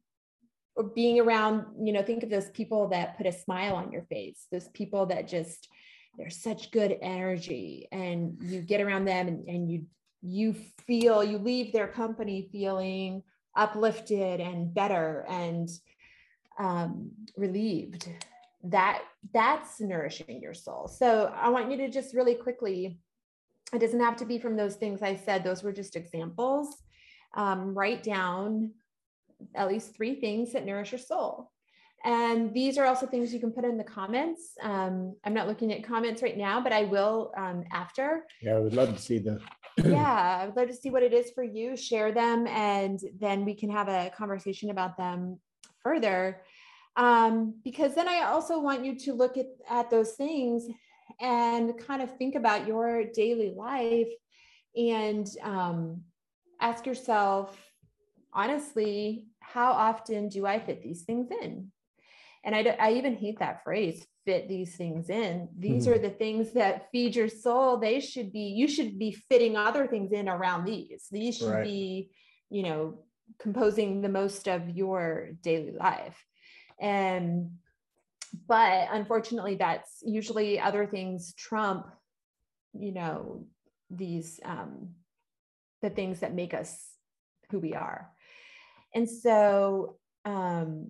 [0.77, 4.05] or being around you know think of those people that put a smile on your
[4.05, 5.69] face those people that just
[6.17, 9.85] they're such good energy and you get around them and, and you
[10.23, 10.55] you
[10.87, 13.23] feel you leave their company feeling
[13.57, 15.69] uplifted and better and
[16.59, 18.09] um, relieved
[18.63, 19.03] that
[19.35, 22.99] that's nourishing your soul so i want you to just really quickly
[23.73, 26.83] it doesn't have to be from those things I said, those were just examples.
[27.35, 28.73] Um, write down
[29.55, 31.51] at least three things that nourish your soul.
[32.05, 34.53] And these are also things you can put in the comments.
[34.61, 38.27] Um, I'm not looking at comments right now, but I will um, after.
[38.43, 39.41] Yeah, I would love to see them.
[39.85, 41.77] yeah, I would love to see what it is for you.
[41.77, 45.39] Share them, and then we can have a conversation about them
[45.83, 46.43] further.
[46.97, 50.67] Um, because then I also want you to look at, at those things
[51.21, 54.09] and kind of think about your daily life
[54.77, 56.03] and um,
[56.61, 57.57] ask yourself
[58.35, 61.71] honestly how often do i fit these things in?
[62.45, 65.49] And I, I even hate that phrase fit these things in.
[65.59, 65.95] These mm.
[65.95, 67.77] are the things that feed your soul.
[67.77, 71.07] They should be you should be fitting other things in around these.
[71.11, 71.65] These should right.
[71.65, 72.11] be
[72.51, 72.99] you know
[73.39, 76.25] composing the most of your daily life
[76.81, 77.53] And
[78.49, 81.87] but unfortunately, that's usually other things trump,
[82.73, 83.47] you know,
[83.91, 84.91] these um,
[85.83, 86.89] the things that make us
[87.51, 88.11] who we are.
[88.95, 90.87] And so um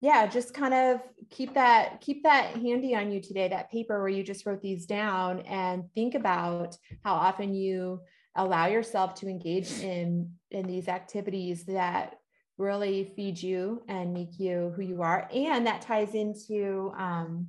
[0.00, 4.08] yeah just kind of keep that keep that handy on you today that paper where
[4.08, 8.00] you just wrote these down and think about how often you
[8.36, 12.16] allow yourself to engage in in these activities that
[12.58, 15.28] really feed you and make you who you are.
[15.32, 17.48] And that ties into um,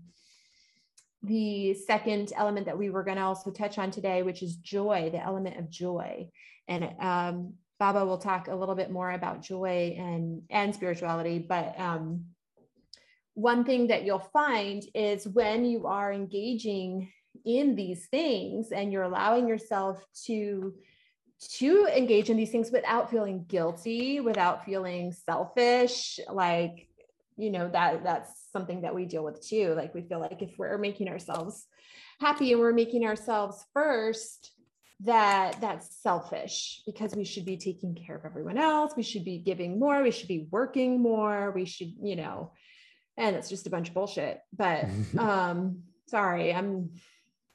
[1.23, 5.09] the second element that we were going to also touch on today which is joy
[5.11, 6.29] the element of joy.
[6.67, 11.79] And um, baba will talk a little bit more about joy and and spirituality but
[11.79, 12.25] um,
[13.33, 17.11] one thing that you'll find is when you are engaging
[17.45, 20.73] in these things and you're allowing yourself to
[21.39, 26.87] to engage in these things without feeling guilty without feeling selfish like
[27.37, 29.73] you know that that's something that we deal with too.
[29.75, 31.65] Like we feel like if we're making ourselves
[32.19, 34.51] happy and we're making ourselves first
[35.01, 38.93] that that's selfish because we should be taking care of everyone else.
[38.97, 40.01] We should be giving more.
[40.01, 41.51] We should be working more.
[41.51, 42.51] We should you know
[43.17, 44.85] and it's just a bunch of bullshit but
[45.17, 46.91] um sorry i'm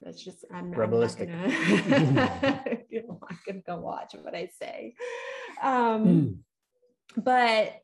[0.00, 2.64] that's just I'm, I'm not gonna
[3.42, 4.94] gonna go watch what I say.
[5.62, 6.36] Um, mm.
[7.16, 7.82] but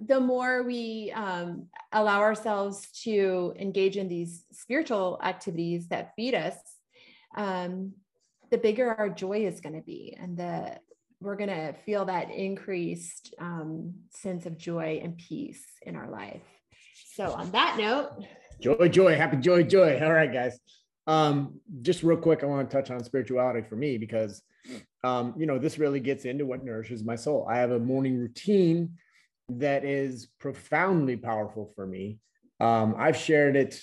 [0.00, 6.56] the more we um, allow ourselves to engage in these spiritual activities that feed us,
[7.36, 7.92] um,
[8.50, 10.78] the bigger our joy is going to be, and the
[11.20, 16.42] we're going to feel that increased um, sense of joy and peace in our life.
[17.14, 18.22] So, on that note,
[18.60, 20.00] Joy, joy, happy joy, joy.
[20.02, 20.58] All right, guys.
[21.06, 24.42] Um, just real quick, I want to touch on spirituality for me because
[25.04, 27.46] um, you know, this really gets into what nourishes my soul.
[27.48, 28.94] I have a morning routine
[29.48, 32.18] that is profoundly powerful for me.
[32.58, 33.80] Um, I've shared it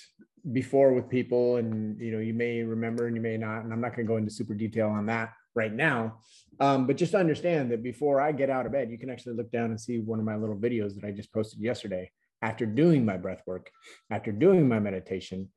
[0.52, 3.80] before with people, and you know, you may remember and you may not, and I'm
[3.80, 6.18] not going to go into super detail on that right now.
[6.60, 9.50] Um, but just understand that before I get out of bed, you can actually look
[9.50, 12.10] down and see one of my little videos that I just posted yesterday
[12.42, 13.70] after doing my breath work,
[14.10, 15.48] after doing my meditation,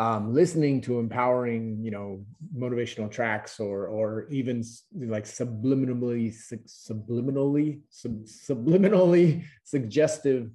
[0.00, 2.24] um, listening to empowering, you know,
[2.56, 4.64] motivational tracks or or even
[4.96, 6.32] like subliminally
[6.66, 10.50] subliminally sub, subliminally suggestive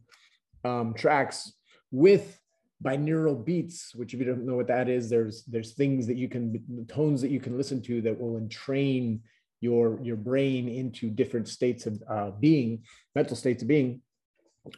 [0.63, 1.53] um, tracks
[1.91, 2.39] with
[2.83, 3.93] binaural beats.
[3.93, 6.91] Which, if you don't know what that is, there's there's things that you can the
[6.91, 9.21] tones that you can listen to that will entrain
[9.61, 12.81] your your brain into different states of uh, being,
[13.13, 14.01] mental states of being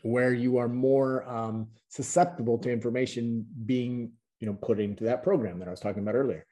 [0.02, 5.60] where you are more um, susceptible to information being you know put into that program
[5.60, 6.46] that i was talking about earlier.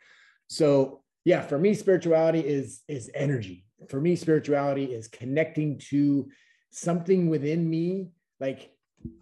[0.47, 3.65] So yeah for me spirituality is is energy.
[3.89, 6.29] For me spirituality is connecting to
[6.71, 8.71] something within me like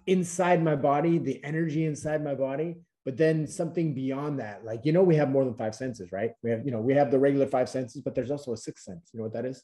[0.08, 4.64] inside my body the energy inside my body but then something beyond that.
[4.64, 6.32] Like you know we have more than five senses right?
[6.42, 8.86] We have you know we have the regular five senses but there's also a sixth
[8.86, 9.10] sense.
[9.14, 9.64] You know what that is?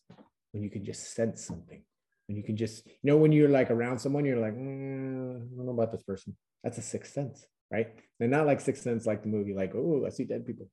[0.51, 1.83] When you can just sense something.
[2.27, 5.55] When you can just you know when you're like around someone you're like mm, i
[5.55, 6.35] don't know about this person.
[6.63, 7.87] That's a sixth sense right?
[8.19, 10.69] And not like sixth sense like the movie like oh i see dead people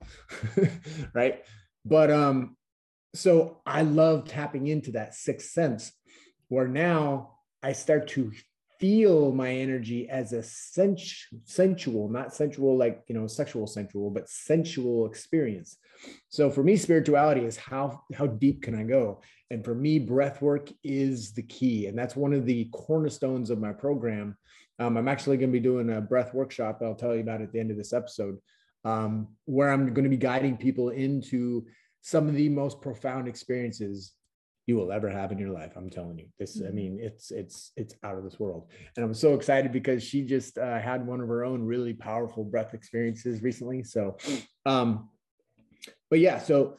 [1.14, 1.44] right?
[1.84, 2.56] But um
[3.14, 5.92] so i love tapping into that sixth sense
[6.48, 8.30] where now i start to
[8.78, 14.28] feel my energy as a sens- sensual not sensual like you know sexual sensual but
[14.28, 15.78] sensual experience.
[16.28, 19.20] So for me spirituality is how how deep can i go?
[19.50, 23.60] And for me breath work is the key and that's one of the cornerstones of
[23.60, 24.36] my program
[24.78, 27.52] um, i'm actually going to be doing a breath workshop i'll tell you about at
[27.52, 28.38] the end of this episode
[28.84, 31.64] um, where i'm going to be guiding people into
[32.02, 34.12] some of the most profound experiences
[34.66, 36.26] you will ever have in your life i'm telling you.
[36.38, 36.74] This i mm-hmm.
[36.74, 38.70] mean it's it's it's out of this world.
[38.96, 42.44] And i'm so excited because she just uh, had one of her own really powerful
[42.44, 44.16] breath experiences recently so
[44.66, 45.08] um
[46.10, 46.76] but yeah so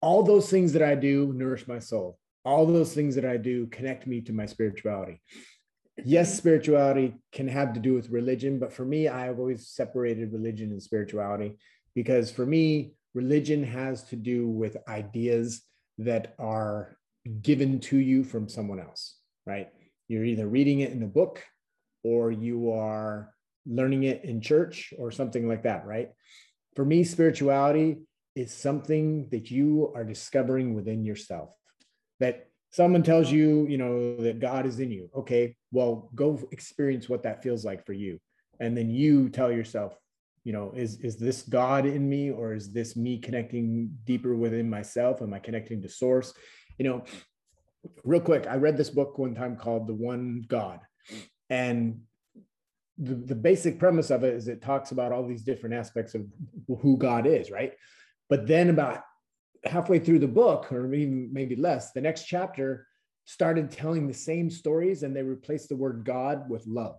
[0.00, 2.18] all those things that i do nourish my soul.
[2.44, 5.20] All those things that i do connect me to my spirituality
[6.04, 10.70] yes spirituality can have to do with religion but for me i've always separated religion
[10.70, 11.56] and spirituality
[11.94, 15.62] because for me religion has to do with ideas
[15.98, 16.96] that are
[17.42, 19.68] given to you from someone else, right?
[20.06, 21.42] You're either reading it in a book
[22.02, 23.34] or you are
[23.66, 26.10] learning it in church or something like that, right?
[26.74, 27.98] For me, spirituality
[28.34, 31.50] is something that you are discovering within yourself.
[32.20, 35.10] That someone tells you, you know, that God is in you.
[35.16, 38.18] Okay, well, go experience what that feels like for you.
[38.60, 39.96] And then you tell yourself,
[40.44, 44.70] you know is is this god in me or is this me connecting deeper within
[44.70, 46.32] myself am i connecting to source
[46.78, 47.04] you know
[48.04, 50.78] real quick i read this book one time called the one god
[51.50, 52.00] And
[52.98, 56.26] the, the basic premise of it is it talks about all these different aspects of
[56.80, 57.72] who God is, right?
[58.28, 59.02] But then about
[59.64, 62.86] halfway through the book, or even maybe less, the next chapter
[63.24, 66.96] started telling the same stories and they replaced the word God with love.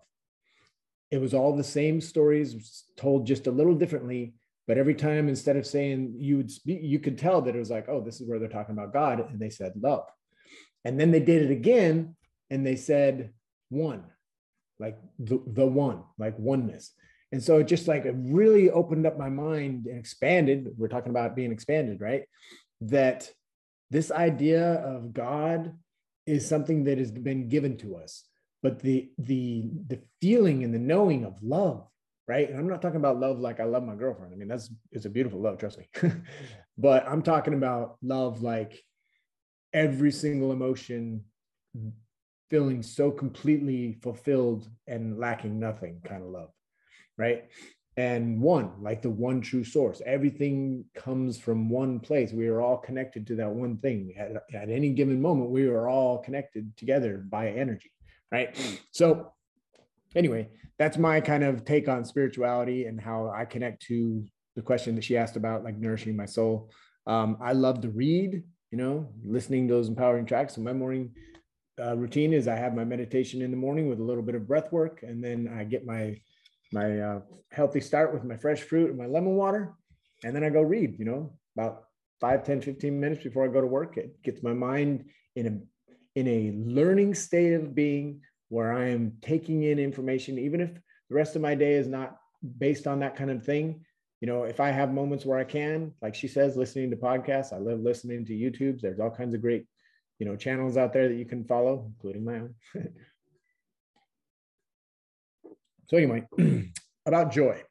[1.12, 4.36] It was all the same stories told just a little differently,
[4.68, 7.72] but every time instead of saying you would speak, you could tell that it was
[7.72, 10.06] like, oh, this is where they're talking about God, and they said love.
[10.86, 12.16] And then they did it again
[12.50, 13.34] and they said
[13.70, 14.04] one,
[14.80, 16.92] like the, the one, like oneness.
[17.32, 20.70] And so it just like it really opened up my mind and expanded.
[20.78, 22.24] We're talking about being expanded, right?
[22.82, 23.30] That
[23.92, 25.74] this idea of God
[26.26, 28.26] is something that has been given to us,
[28.64, 31.88] but the the the feeling and the knowing of love,
[32.28, 32.50] right?
[32.50, 34.34] And I'm not talking about love like I love my girlfriend.
[34.34, 35.88] I mean, that's it's a beautiful love, trust me.
[36.78, 38.82] but I'm talking about love like
[39.72, 41.26] every single emotion
[42.50, 46.50] feeling so completely fulfilled and lacking nothing kind of love
[47.20, 47.46] right?
[47.98, 52.32] And one like the one true source everything comes from one place.
[52.32, 54.14] We are all connected to that one thing.
[54.18, 57.92] At, at any given moment we are all connected together by energy
[58.32, 58.56] right?
[58.92, 59.34] So
[60.16, 64.96] anyway that's my kind of take on spirituality and how i connect to the question
[64.96, 66.72] that she asked about like nourishing my soul.
[67.06, 70.56] Um, i love to read you know, listening to those empowering tracks.
[70.56, 71.12] So my morning
[71.82, 74.48] uh, routine is I have my meditation in the morning with a little bit of
[74.48, 76.20] breath work, and then I get my
[76.72, 77.20] my uh,
[77.52, 79.74] healthy start with my fresh fruit and my lemon water,
[80.24, 80.98] and then I go read.
[81.00, 81.86] You know, about
[82.22, 83.98] 5, 10, 15 minutes before I go to work.
[83.98, 85.06] It gets my mind
[85.36, 90.60] in a in a learning state of being where I am taking in information, even
[90.62, 92.18] if the rest of my day is not
[92.58, 93.86] based on that kind of thing
[94.22, 97.54] you know, if I have moments where I can, like she says, listening to podcasts,
[97.54, 98.82] I love listening to YouTubes.
[98.82, 99.66] There's all kinds of great,
[100.20, 102.56] you know, channels out there that you can follow, including my own.
[105.90, 106.24] so anyway,
[107.06, 107.62] about joy.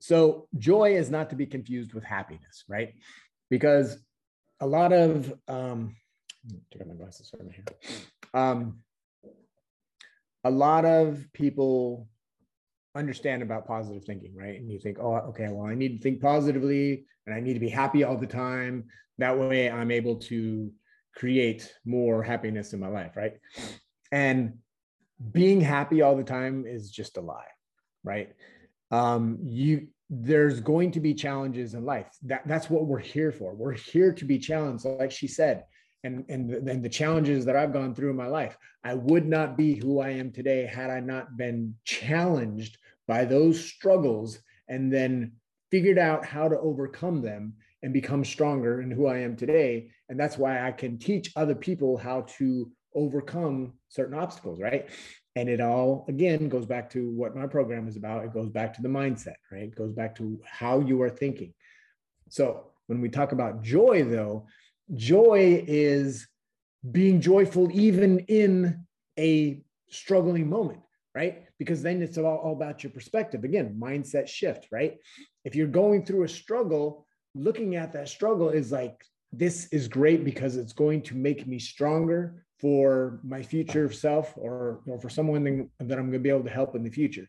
[0.00, 2.94] So joy is not to be confused with happiness, right?
[3.50, 3.98] Because
[4.60, 5.94] a lot of um,
[6.72, 7.64] take out my glasses over here.
[8.34, 8.80] Um,
[10.44, 12.08] a lot of people
[12.94, 14.58] understand about positive thinking, right?
[14.58, 17.60] And you think, oh, okay, well, I need to think positively and I need to
[17.60, 18.84] be happy all the time.
[19.18, 20.72] That way I'm able to
[21.14, 23.34] create more happiness in my life, right?
[24.10, 24.58] And
[25.30, 27.50] being happy all the time is just a lie,
[28.04, 28.32] right?
[28.90, 32.08] Um, you there's going to be challenges in life.
[32.24, 33.54] That that's what we're here for.
[33.54, 35.64] We're here to be challenged, like she said
[36.04, 38.56] and and and the challenges that I've gone through in my life.
[38.84, 43.64] I would not be who I am today had I not been challenged by those
[43.64, 45.32] struggles and then
[45.70, 49.90] figured out how to overcome them and become stronger in who I am today.
[50.08, 54.88] And that's why I can teach other people how to overcome certain obstacles, right?
[55.34, 58.24] And it all, again, goes back to what my program is about.
[58.24, 59.64] It goes back to the mindset, right?
[59.64, 61.54] It goes back to how you are thinking.
[62.28, 64.46] So when we talk about joy, though,
[64.94, 66.26] joy is
[66.90, 68.84] being joyful even in
[69.18, 70.80] a struggling moment,
[71.14, 71.44] right?
[71.58, 73.44] Because then it's all, all about your perspective.
[73.44, 74.98] Again, mindset shift, right?
[75.44, 79.02] If you're going through a struggle, looking at that struggle is like,
[79.32, 84.80] this is great because it's going to make me stronger for my future self or,
[84.86, 87.28] or for someone that I'm going to be able to help in the future.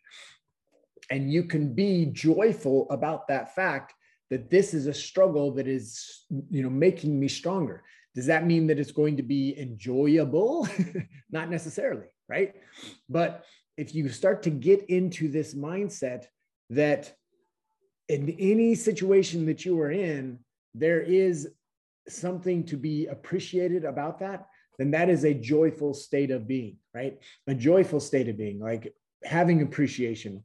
[1.09, 3.93] And you can be joyful about that fact
[4.29, 7.83] that this is a struggle that is you know making me stronger.
[8.15, 10.67] Does that mean that it's going to be enjoyable?
[11.31, 12.53] Not necessarily right?
[13.09, 13.45] But
[13.77, 16.25] if you start to get into this mindset
[16.69, 17.13] that
[18.09, 20.39] in any situation that you are in
[20.75, 21.49] there is
[22.07, 27.19] something to be appreciated about that then that is a joyful state of being right
[27.47, 30.43] a joyful state of being like having appreciation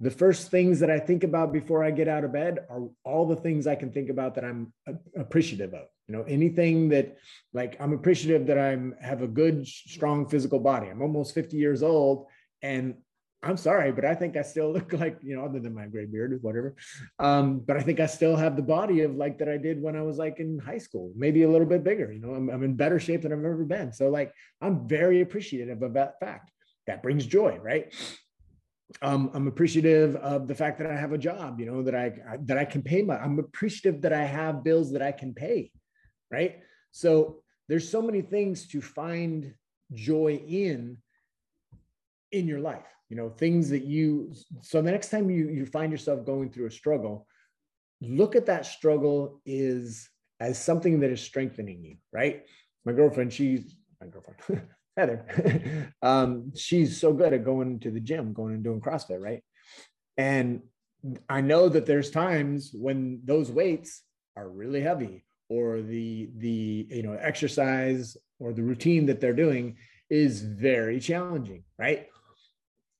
[0.00, 3.26] the first things that I think about before I get out of bed are all
[3.26, 4.72] the things I can think about that I'm
[5.16, 5.86] appreciative of.
[6.06, 7.16] You know, anything that
[7.52, 10.88] like I'm appreciative that I'm have a good, strong physical body.
[10.88, 12.26] I'm almost 50 years old
[12.62, 12.96] and
[13.46, 16.06] I'm sorry, but I think I still look like, you know, other than my gray
[16.06, 16.76] beard or whatever.
[17.18, 19.96] Um, but I think I still have the body of like that I did when
[19.96, 22.12] I was like in high school, maybe a little bit bigger.
[22.12, 23.92] You know, I'm, I'm in better shape than I've ever been.
[23.92, 26.50] So like I'm very appreciative of that fact.
[26.86, 27.92] That brings joy, right?
[29.02, 32.12] um, I'm appreciative of the fact that I have a job, you know, that I,
[32.42, 35.72] that I can pay my, I'm appreciative that I have bills that I can pay.
[36.30, 36.60] Right.
[36.92, 39.54] So there's so many things to find
[39.92, 40.98] joy in,
[42.32, 44.32] in your life, you know, things that you,
[44.62, 47.26] so the next time you, you find yourself going through a struggle,
[48.00, 50.08] look at that struggle is
[50.40, 51.96] as something that is strengthening you.
[52.12, 52.44] Right.
[52.84, 54.62] My girlfriend, she's my girlfriend,
[54.96, 59.42] Heather, um, she's so good at going to the gym, going and doing CrossFit, right?
[60.16, 60.62] And
[61.28, 64.02] I know that there's times when those weights
[64.36, 69.76] are really heavy or the the you know exercise or the routine that they're doing
[70.10, 72.08] is very challenging, right?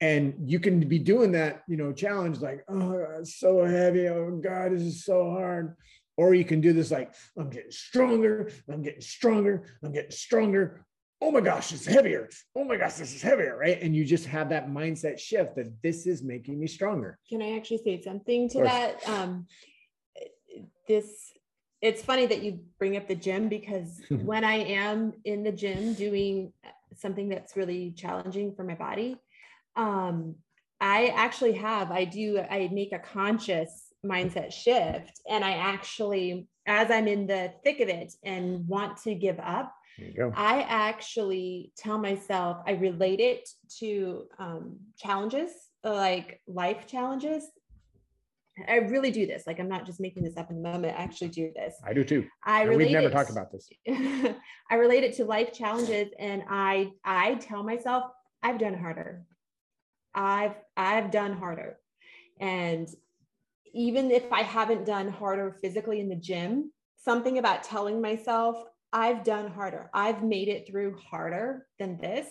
[0.01, 4.09] And you can be doing that, you know, challenge like, oh, it's so heavy.
[4.09, 5.77] Oh God, this is so hard.
[6.19, 10.85] Or you can do this like, I'm getting stronger, I'm getting stronger, I'm getting stronger.
[11.21, 12.29] Oh my gosh, it's heavier.
[12.55, 13.81] Oh my gosh, this is heavier, right?
[13.81, 17.19] And you just have that mindset shift that this is making me stronger.
[17.29, 19.09] Can I actually say something to that?
[19.09, 19.47] Um,
[20.89, 21.33] this
[21.83, 25.95] it's funny that you bring up the gym because when I am in the gym
[25.95, 26.53] doing
[26.95, 29.17] something that's really challenging for my body,
[29.77, 30.37] um,
[30.81, 35.21] I actually have, I do, I make a conscious mindset shift.
[35.29, 39.73] And I actually, as I'm in the thick of it and want to give up,
[40.35, 43.49] I actually tell myself, I relate it
[43.79, 45.51] to um, challenges,
[45.83, 47.49] like life challenges
[48.69, 49.47] I really do this.
[49.47, 50.97] Like I'm not just making this up in the moment.
[50.99, 51.75] I actually do this.
[51.85, 52.27] I do too.
[52.45, 53.69] I relate we've never talked about this.
[54.71, 58.05] I relate it to life challenges, and I I tell myself
[58.43, 59.25] I've done harder.
[60.17, 61.79] I've I've done harder,
[62.41, 62.89] and
[63.75, 69.25] even if I haven't done harder physically in the gym, something about telling myself I've
[69.25, 69.91] done harder.
[69.93, 72.27] I've made it through harder than this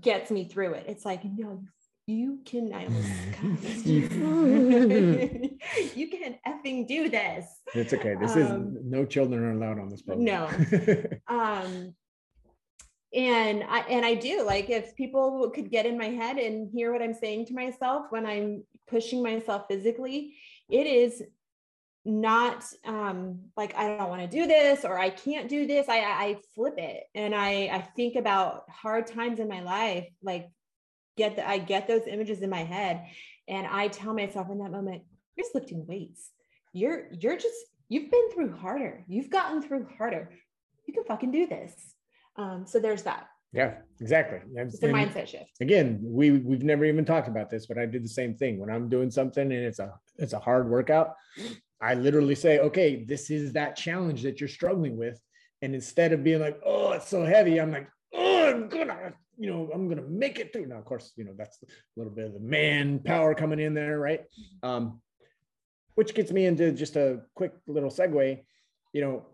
[0.00, 0.86] gets me through it.
[0.88, 1.62] It's like, no,
[2.06, 2.84] you can I
[5.94, 7.46] you can effing do this.
[7.74, 8.14] It's okay.
[8.20, 8.50] This um, is
[8.84, 10.24] no children are allowed on this program.
[10.24, 10.48] No.
[11.28, 11.94] um
[13.14, 16.92] and I and I do like if people could get in my head and hear
[16.92, 20.34] what I'm saying to myself when I'm pushing myself physically,
[20.68, 21.22] it is
[22.04, 25.88] not um like I don't want to do this or I can't do this.
[25.88, 30.48] I I flip it and I I think about hard times in my life like
[31.16, 33.06] get the, I get those images in my head
[33.48, 35.02] and I tell myself in that moment,
[35.34, 36.30] you're just lifting weights.
[36.72, 37.56] You're you're just
[37.88, 39.04] you've been through harder.
[39.08, 40.30] You've gotten through harder.
[40.86, 41.72] You can fucking do this.
[42.36, 43.28] Um, so there's that.
[43.52, 44.40] Yeah, exactly.
[44.54, 45.52] It's a mindset shift.
[45.60, 48.70] Again, we we've never even talked about this, but I do the same thing when
[48.70, 51.14] I'm doing something and it's a it's a hard workout.
[51.80, 55.20] I literally say, okay, this is that challenge that you're struggling with.
[55.62, 59.50] And instead of being like, oh, it's so heavy, I'm like, oh, I'm gonna you
[59.50, 60.66] know, I'm going to make it through.
[60.66, 61.66] Now, of course, you know, that's a
[61.96, 64.24] little bit of the man power coming in there, right?
[64.62, 65.00] Um,
[65.94, 68.42] which gets me into just a quick little segue.
[68.92, 69.26] You know,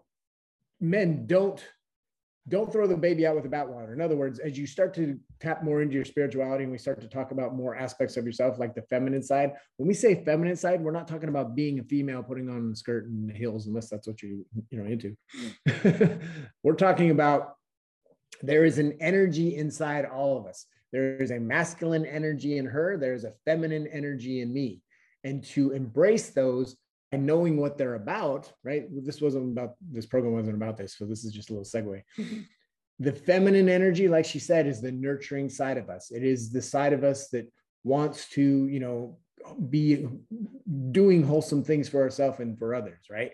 [0.80, 1.62] men don't
[2.48, 3.92] don't throw the baby out with the bathwater.
[3.92, 7.00] In other words, as you start to tap more into your spirituality and we start
[7.00, 10.56] to talk about more aspects of yourself, like the feminine side, when we say feminine
[10.56, 13.88] side, we're not talking about being a female putting on a skirt and heels, unless
[13.88, 15.16] that's what you you know into.
[16.64, 17.54] we're talking about
[18.42, 20.66] there is an energy inside all of us.
[20.92, 24.82] There is a masculine energy in her, there's a feminine energy in me.
[25.24, 26.76] And to embrace those
[27.12, 28.86] and knowing what they're about, right?
[28.90, 32.02] This wasn't about this program wasn't about this, so this is just a little segue.
[32.18, 32.40] Mm-hmm.
[33.00, 36.10] The feminine energy, like she said, is the nurturing side of us.
[36.10, 37.50] It is the side of us that
[37.84, 39.18] wants to, you know,
[39.70, 40.06] be
[40.92, 43.32] doing wholesome things for ourselves and for others, right?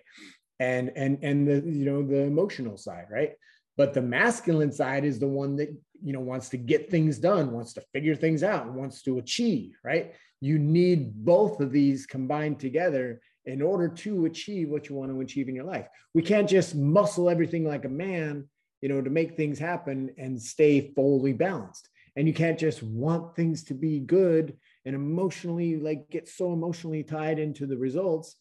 [0.58, 3.32] And and and the you know the emotional side, right?
[3.78, 5.70] but the masculine side is the one that
[6.02, 9.78] you know wants to get things done wants to figure things out wants to achieve
[9.82, 15.10] right you need both of these combined together in order to achieve what you want
[15.10, 18.46] to achieve in your life we can't just muscle everything like a man
[18.80, 23.34] you know to make things happen and stay fully balanced and you can't just want
[23.36, 28.36] things to be good and emotionally like get so emotionally tied into the results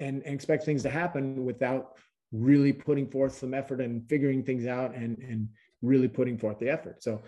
[0.00, 1.96] and, and expect things to happen without
[2.32, 5.48] really putting forth some effort and figuring things out and, and
[5.82, 7.02] really putting forth the effort.
[7.02, 7.22] So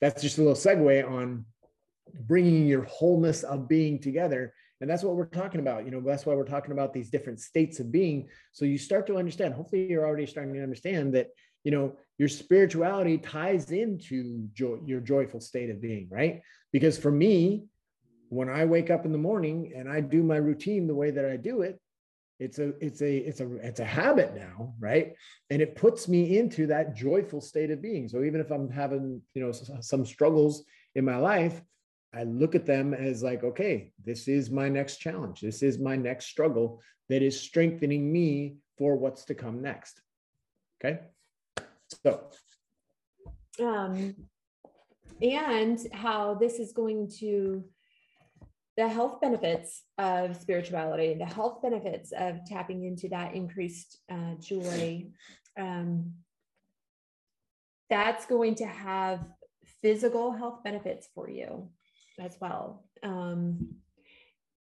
[0.00, 1.44] that's just a little segue on
[2.26, 4.54] bringing your wholeness of being together.
[4.82, 5.84] And that's what we're talking about.
[5.84, 8.28] You know, that's why we're talking about these different states of being.
[8.50, 11.28] So you start to understand, hopefully you're already starting to understand that,
[11.62, 16.42] you know, your spirituality ties into joy, your joyful state of being, right?
[16.72, 17.66] Because for me,
[18.28, 21.26] when I wake up in the morning and I do my routine the way that
[21.26, 21.80] I do it,
[22.40, 25.12] it's a it's a it's a it's a habit now right
[25.50, 29.22] and it puts me into that joyful state of being so even if i'm having
[29.34, 30.64] you know some struggles
[30.96, 31.62] in my life
[32.14, 35.40] i look at them as like okay this is my next challenge.
[35.40, 40.00] This is my next struggle that is strengthening me for what's to come next.
[40.84, 41.00] Okay?
[42.04, 42.30] So.
[43.60, 44.14] Um
[45.20, 47.64] and how this is going to
[48.76, 55.06] the health benefits of spirituality, the health benefits of tapping into that increased uh, joy.
[55.58, 56.14] Um,
[57.90, 59.20] that's going to have
[59.82, 61.68] physical health benefits for you
[62.18, 62.84] as well.
[63.02, 63.68] Um,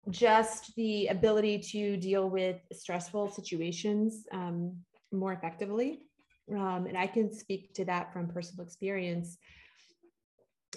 [0.09, 4.75] just the ability to deal with stressful situations um,
[5.11, 6.01] more effectively.
[6.51, 9.37] Um, and I can speak to that from personal experience.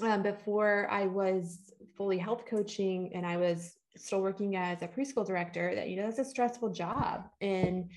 [0.01, 5.27] Um, before I was fully health coaching and I was still working as a preschool
[5.27, 7.29] director, that, you know, that's a stressful job.
[7.41, 7.91] And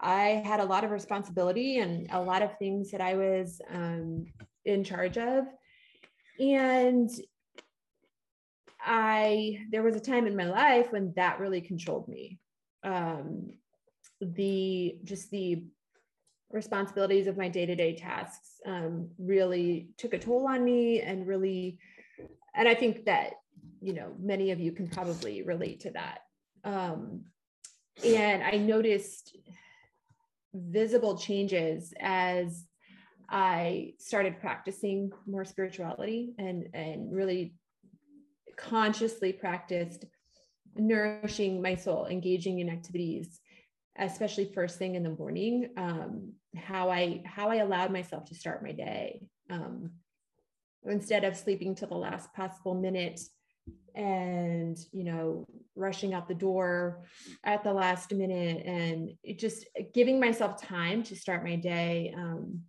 [0.00, 4.26] I had a lot of responsibility and a lot of things that I was um,
[4.64, 5.46] in charge of.
[6.38, 7.10] And
[8.86, 12.38] I, there was a time in my life when that really controlled me.
[12.84, 13.50] Um,
[14.20, 15.64] the, just the
[16.50, 21.78] responsibilities of my day-to-day tasks um, really took a toll on me and really,
[22.54, 23.32] and I think that,
[23.82, 26.20] you know, many of you can probably relate to that.
[26.64, 27.24] Um,
[28.04, 29.36] and I noticed
[30.54, 32.64] visible changes as
[33.28, 37.54] I started practicing more spirituality and, and really
[38.56, 40.04] consciously practiced
[40.74, 43.40] nourishing my soul, engaging in activities,
[43.98, 45.70] especially first thing in the morning.
[45.76, 49.90] Um, how I how I allowed myself to start my day um,
[50.84, 53.20] instead of sleeping till the last possible minute
[53.94, 55.44] and you know
[55.74, 57.04] rushing out the door
[57.44, 62.60] at the last minute and just giving myself time to start my day um,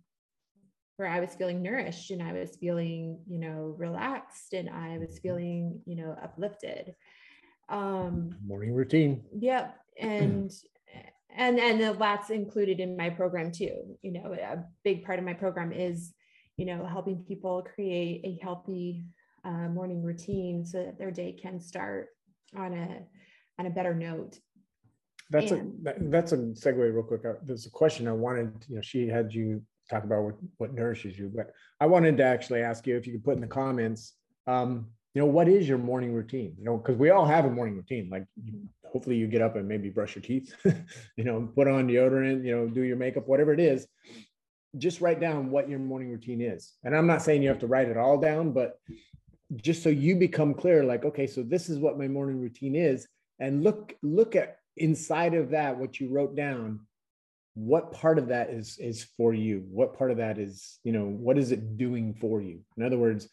[0.98, 5.20] where I was feeling nourished and I was feeling, you know, relaxed and I was
[5.20, 6.92] feeling, you know, uplifted.
[7.68, 9.22] Um, Morning routine.
[9.38, 9.76] Yep.
[10.00, 10.52] And
[11.36, 13.96] and and that's included in my program too.
[14.02, 16.12] You know, a big part of my program is,
[16.56, 19.04] you know, helping people create a healthy
[19.44, 22.08] uh, morning routine so that their day can start
[22.56, 23.02] on a
[23.60, 24.36] on a better note.
[25.30, 27.24] That's and, a that's a segue real quick.
[27.24, 28.64] Uh, there's a question I wanted.
[28.68, 31.30] You know, she had you talk about what, what nourishes you.
[31.34, 34.14] But I wanted to actually ask you if you could put in the comments,
[34.46, 36.54] um, you know, what is your morning routine?
[36.58, 38.08] You know, because we all have a morning routine.
[38.10, 40.54] Like, you, hopefully, you get up and maybe brush your teeth,
[41.16, 43.86] you know, put on deodorant, you know, do your makeup, whatever it is.
[44.76, 46.74] Just write down what your morning routine is.
[46.84, 48.78] And I'm not saying you have to write it all down, but
[49.56, 53.08] just so you become clear, like, okay, so this is what my morning routine is,
[53.40, 56.80] and look look at inside of that what you wrote down
[57.58, 59.64] what part of that is is for you?
[59.68, 62.60] What part of that is you know what is it doing for you?
[62.76, 63.28] In other words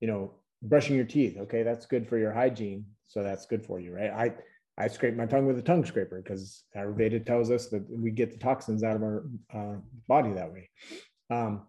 [0.00, 1.38] you know brushing your teeth.
[1.38, 4.10] Okay that's good for your hygiene so that's good for you right?
[4.10, 4.34] I
[4.76, 8.30] i scrape my tongue with a tongue scraper because ayurveda tells us that we get
[8.30, 10.68] the toxins out of our uh, body that way.
[11.30, 11.62] Um,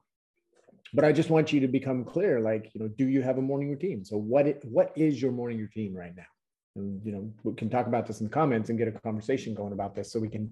[0.94, 3.42] but i just want you to become clear like you know do you have a
[3.42, 4.04] morning routine?
[4.04, 6.32] So what it, what is your morning routine right now?
[6.76, 9.54] And you know we can talk about this in the comments and get a conversation
[9.54, 10.52] going about this so we can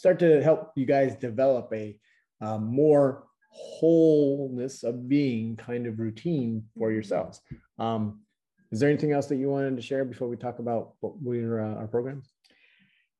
[0.00, 1.94] start to help you guys develop a
[2.40, 6.94] um, more wholeness of being kind of routine for mm-hmm.
[6.94, 7.42] yourselves.
[7.78, 8.20] Um,
[8.72, 11.60] is there anything else that you wanted to share before we talk about what we're
[11.60, 12.32] uh, our programs?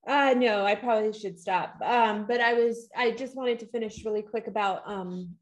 [0.07, 1.76] Uh, no, I probably should stop.
[1.85, 5.35] Um, but I was, I just wanted to finish really quick about um,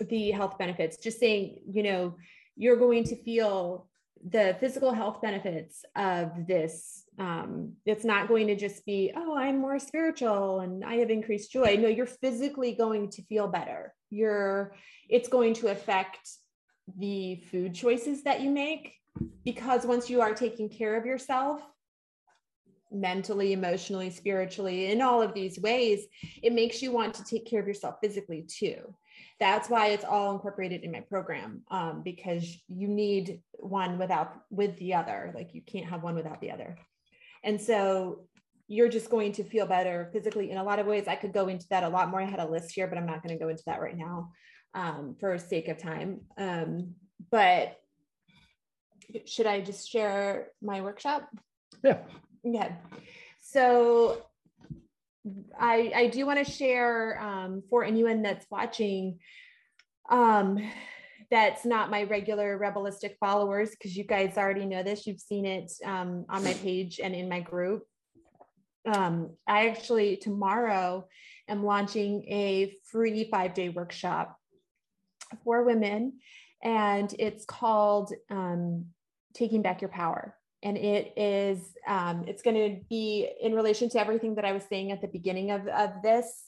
[0.00, 0.96] the health benefits.
[0.96, 2.16] Just saying, you know,
[2.56, 3.88] you're going to feel
[4.24, 9.58] the physical health benefits of this um, it's not going to just be oh i'm
[9.58, 11.76] more spiritual and i have increased joy.
[11.78, 13.94] No you're physically going to feel better.
[14.10, 14.74] You're
[15.08, 16.28] it's going to affect
[16.98, 18.94] the food choices that you make
[19.44, 21.60] because once you are taking care of yourself
[22.92, 26.06] mentally emotionally spiritually in all of these ways
[26.42, 28.94] it makes you want to take care of yourself physically too.
[29.40, 34.76] That's why it's all incorporated in my program um, because you need one without with
[34.78, 35.32] the other.
[35.34, 36.78] Like you can't have one without the other
[37.44, 38.24] and so
[38.68, 40.50] you're just going to feel better physically.
[40.50, 42.20] In a lot of ways i could go into that a lot more.
[42.20, 44.30] I had a list here but i'm not going to go into that right now
[44.74, 46.20] um, for sake of time.
[46.36, 46.94] Um,
[47.30, 47.76] but
[49.24, 51.28] should i just share my workshop?
[51.82, 51.98] Yeah.
[52.44, 52.76] Okay.
[53.40, 54.22] So
[55.58, 59.18] I, I do want to share um, for anyone that's watching
[60.08, 60.58] um,
[61.30, 65.06] that's not my regular Rebelistic followers, because you guys already know this.
[65.06, 67.84] You've seen it um, on my page and in my group.
[68.86, 71.08] Um, I actually tomorrow
[71.48, 74.36] am launching a free five day workshop
[75.44, 76.14] for women,
[76.62, 78.86] and it's called um,
[79.34, 84.00] Taking Back Your Power and it is um, it's going to be in relation to
[84.00, 86.44] everything that i was saying at the beginning of, of this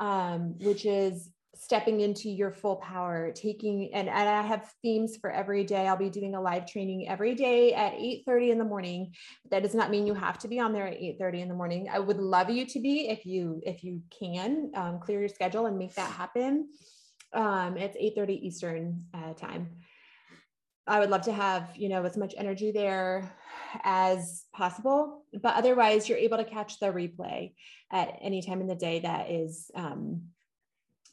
[0.00, 1.30] um, which is
[1.62, 5.86] stepping into your full power taking and, and i have themes for every day.
[5.86, 9.14] I'll be doing a live training every day at 8 30 in the morning.
[9.50, 11.54] That does not mean you have to be on there at 8 30 in the
[11.54, 11.88] morning.
[11.88, 15.66] I would love you to be if you if you can um, clear your schedule
[15.66, 16.68] and make that happen.
[17.32, 19.70] Um, it's 8:30 Eastern uh, time.
[20.86, 23.32] I would love to have, you know, as much energy there
[23.84, 27.54] as possible, but otherwise you're able to catch the replay
[27.92, 30.22] at any time in the day that is um,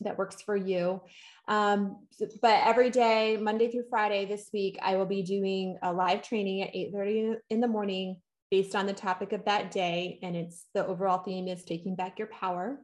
[0.01, 1.01] that works for you.
[1.47, 2.05] Um,
[2.41, 6.61] but every day, Monday through Friday this week, I will be doing a live training
[6.61, 8.17] at 8:30 in the morning
[8.51, 10.19] based on the topic of that day.
[10.21, 12.79] And it's the overall theme is taking back your power.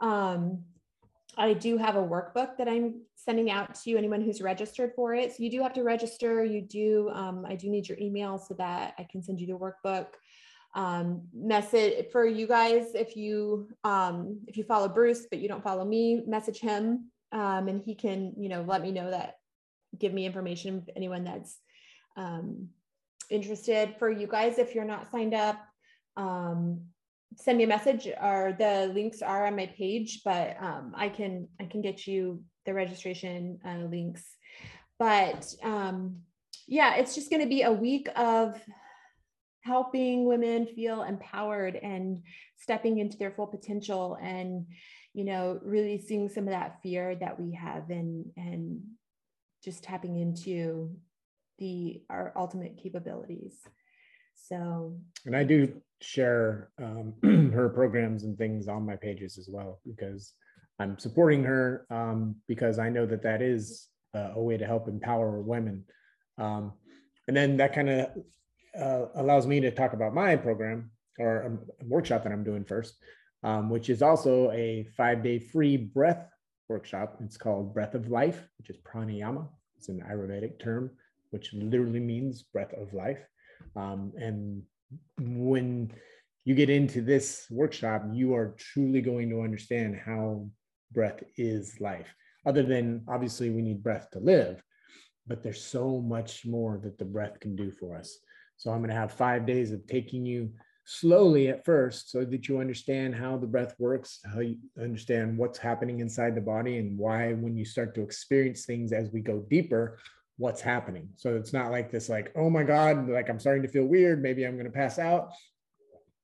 [0.00, 0.64] Um,
[1.36, 5.32] I do have a workbook that I'm sending out to anyone who's registered for it.
[5.32, 6.44] So you do have to register.
[6.44, 9.52] You do, um, I do need your email so that I can send you the
[9.52, 10.06] workbook.
[10.78, 15.64] Um, message for you guys if you um, if you follow Bruce but you don't
[15.64, 19.38] follow me, message him um, and he can you know let me know that
[19.98, 21.58] give me information anyone that's
[22.16, 22.68] um,
[23.28, 23.96] interested.
[23.98, 25.58] For you guys if you're not signed up
[26.16, 26.82] um,
[27.34, 31.48] send me a message or the links are on my page but um, i can
[31.60, 34.22] i can get you the registration uh, links.
[34.96, 36.18] But um,
[36.68, 38.60] yeah it's just going to be a week of
[39.68, 42.22] helping women feel empowered and
[42.56, 44.66] stepping into their full potential and
[45.14, 48.80] you know releasing some of that fear that we have and and
[49.62, 50.90] just tapping into
[51.58, 53.54] the our ultimate capabilities.
[54.48, 54.96] So.
[55.26, 55.58] And i do
[56.00, 57.12] share um,
[57.52, 60.32] her programs and things on my pages as well because
[60.78, 64.88] i'm supporting her um, because i know that that is uh, a way to help
[64.88, 65.84] empower women.
[66.38, 66.72] Um,
[67.26, 68.08] and then that kind of
[68.78, 72.96] uh, allows me to talk about my program or workshop that i'm doing first
[73.44, 76.28] um, which is also a five day free breath
[76.68, 79.46] workshop it's called breath of life which is pranayama
[79.76, 80.90] it's an ayurvedic term
[81.30, 83.20] which literally means breath of life.
[83.76, 84.62] Um, and
[85.18, 85.92] when
[86.44, 90.48] you get into this workshop, you are truly going to understand how
[90.92, 92.08] breath is life.
[92.46, 94.62] Other than obviously, we need breath to live,
[95.26, 98.18] but there's so much more that the breath can do for us.
[98.58, 100.50] So, I'm going to have five days of taking you
[100.84, 105.58] slowly at first so that you understand how the breath works, how you understand what's
[105.58, 109.40] happening inside the body, and why, when you start to experience things as we go
[109.50, 109.98] deeper,
[110.38, 111.08] what's happening.
[111.16, 114.22] So it's not like this, like, oh my God, like I'm starting to feel weird.
[114.22, 115.30] Maybe I'm going to pass out.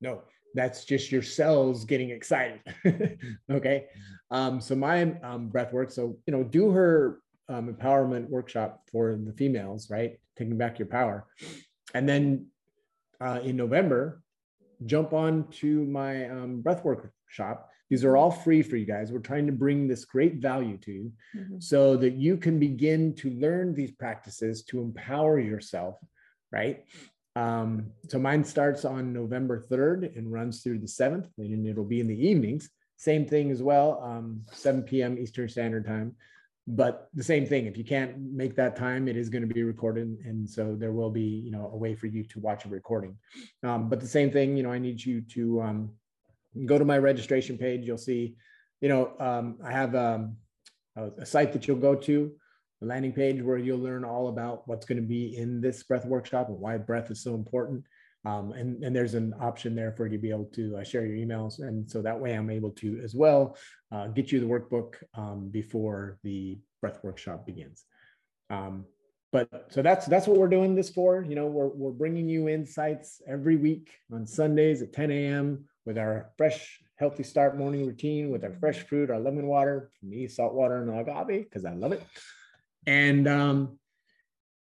[0.00, 0.22] No,
[0.54, 2.60] that's just your cells getting excited.
[3.50, 3.86] okay.
[4.30, 5.90] Um, so my um, breath work.
[5.90, 10.18] So, you know, do her um, empowerment workshop for the females, right?
[10.38, 11.26] Taking back your power.
[11.92, 12.46] And then
[13.20, 14.22] uh, in November,
[14.86, 19.12] jump on to my um, breath workshop these are all free for you guys.
[19.12, 21.60] We're trying to bring this great value to you mm-hmm.
[21.60, 25.96] so that you can begin to learn these practices to empower yourself,
[26.50, 26.84] right?
[27.36, 32.00] Um, so mine starts on November 3rd and runs through the 7th, and it'll be
[32.00, 32.70] in the evenings.
[32.96, 35.18] Same thing as well, um, 7 p.m.
[35.18, 36.16] Eastern Standard Time.
[36.66, 39.62] But the same thing, if you can't make that time, it is going to be
[39.62, 40.16] recorded.
[40.24, 43.18] And so there will be, you know, a way for you to watch a recording.
[43.62, 45.90] Um, but the same thing, you know, I need you to um,
[46.64, 47.86] go to my registration page.
[47.86, 48.36] You'll see,
[48.80, 50.36] you know, um, I have um,
[50.96, 52.32] a, a, site that you'll go to,
[52.82, 56.06] a landing page where you'll learn all about what's going to be in this breath
[56.06, 57.84] workshop and why breath is so important.
[58.24, 61.04] Um, and, and there's an option there for you to be able to uh, share
[61.04, 61.58] your emails.
[61.60, 63.56] And so that way I'm able to as well
[63.92, 67.84] uh, get you the workbook um, before the breath workshop begins.
[68.48, 68.86] Um,
[69.30, 71.22] but so that's that's what we're doing this for.
[71.22, 75.98] You know, we're, we're bringing you insights every week on Sundays at 10 a.m with
[75.98, 80.54] our fresh, healthy start morning routine with our fresh fruit, our lemon water, me, salt
[80.54, 82.02] water, and agave, because I love it.
[82.86, 83.78] And um,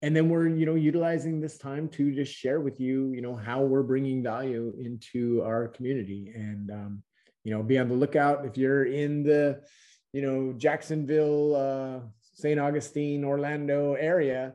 [0.03, 3.37] and then we're you know utilizing this time to just share with you you know
[3.37, 7.03] how we're bringing value into our community and um,
[7.45, 9.61] you know be on the lookout if you're in the
[10.13, 12.01] you know jacksonville uh,
[12.35, 14.53] st augustine orlando area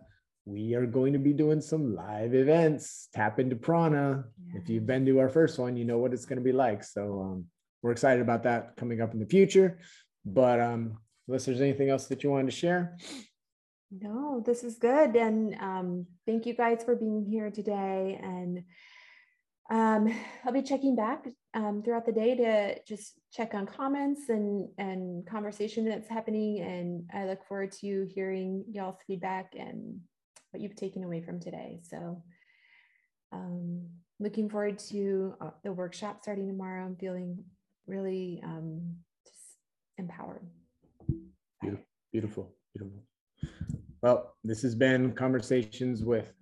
[0.47, 3.09] we are going to be doing some live events.
[3.13, 4.23] Tap into Prana.
[4.45, 4.61] Yeah.
[4.61, 6.85] If you've been to our first one, you know what it's going to be like.
[6.85, 7.45] So um,
[7.81, 9.79] we're excited about that coming up in the future.
[10.25, 12.97] But um, unless there's anything else that you wanted to share.
[13.91, 15.15] No, this is good.
[15.15, 18.19] And um, thank you guys for being here today.
[18.21, 18.63] And
[19.69, 20.13] um,
[20.45, 25.25] I'll be checking back um, throughout the day to just check on comments and, and
[25.25, 26.59] conversation that's happening.
[26.61, 30.01] And I look forward to hearing y'all's feedback and
[30.51, 31.79] what you've taken away from today.
[31.83, 32.23] So,
[33.33, 33.88] um,
[34.19, 36.85] looking forward to uh, the workshop starting tomorrow.
[36.85, 37.43] I'm feeling
[37.85, 39.41] really um, just
[39.97, 40.47] empowered.
[41.61, 43.03] Beautiful, beautiful, beautiful.
[44.01, 46.33] Well, this has been Conversations with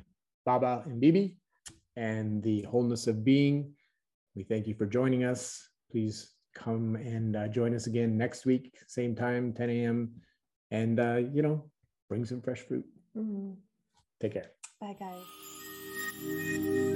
[0.45, 1.38] Baba and Bibi
[1.95, 3.74] and the Wholeness of Being.
[4.36, 5.70] We thank you for joining us.
[5.91, 10.12] Please come and uh, join us again next week, same time, 10 a.m.
[10.72, 11.64] and uh, you know,
[12.10, 12.86] bring some fresh fruit.
[13.16, 13.56] Mhm.
[14.22, 14.51] Take care.
[14.82, 16.95] Bye, guys.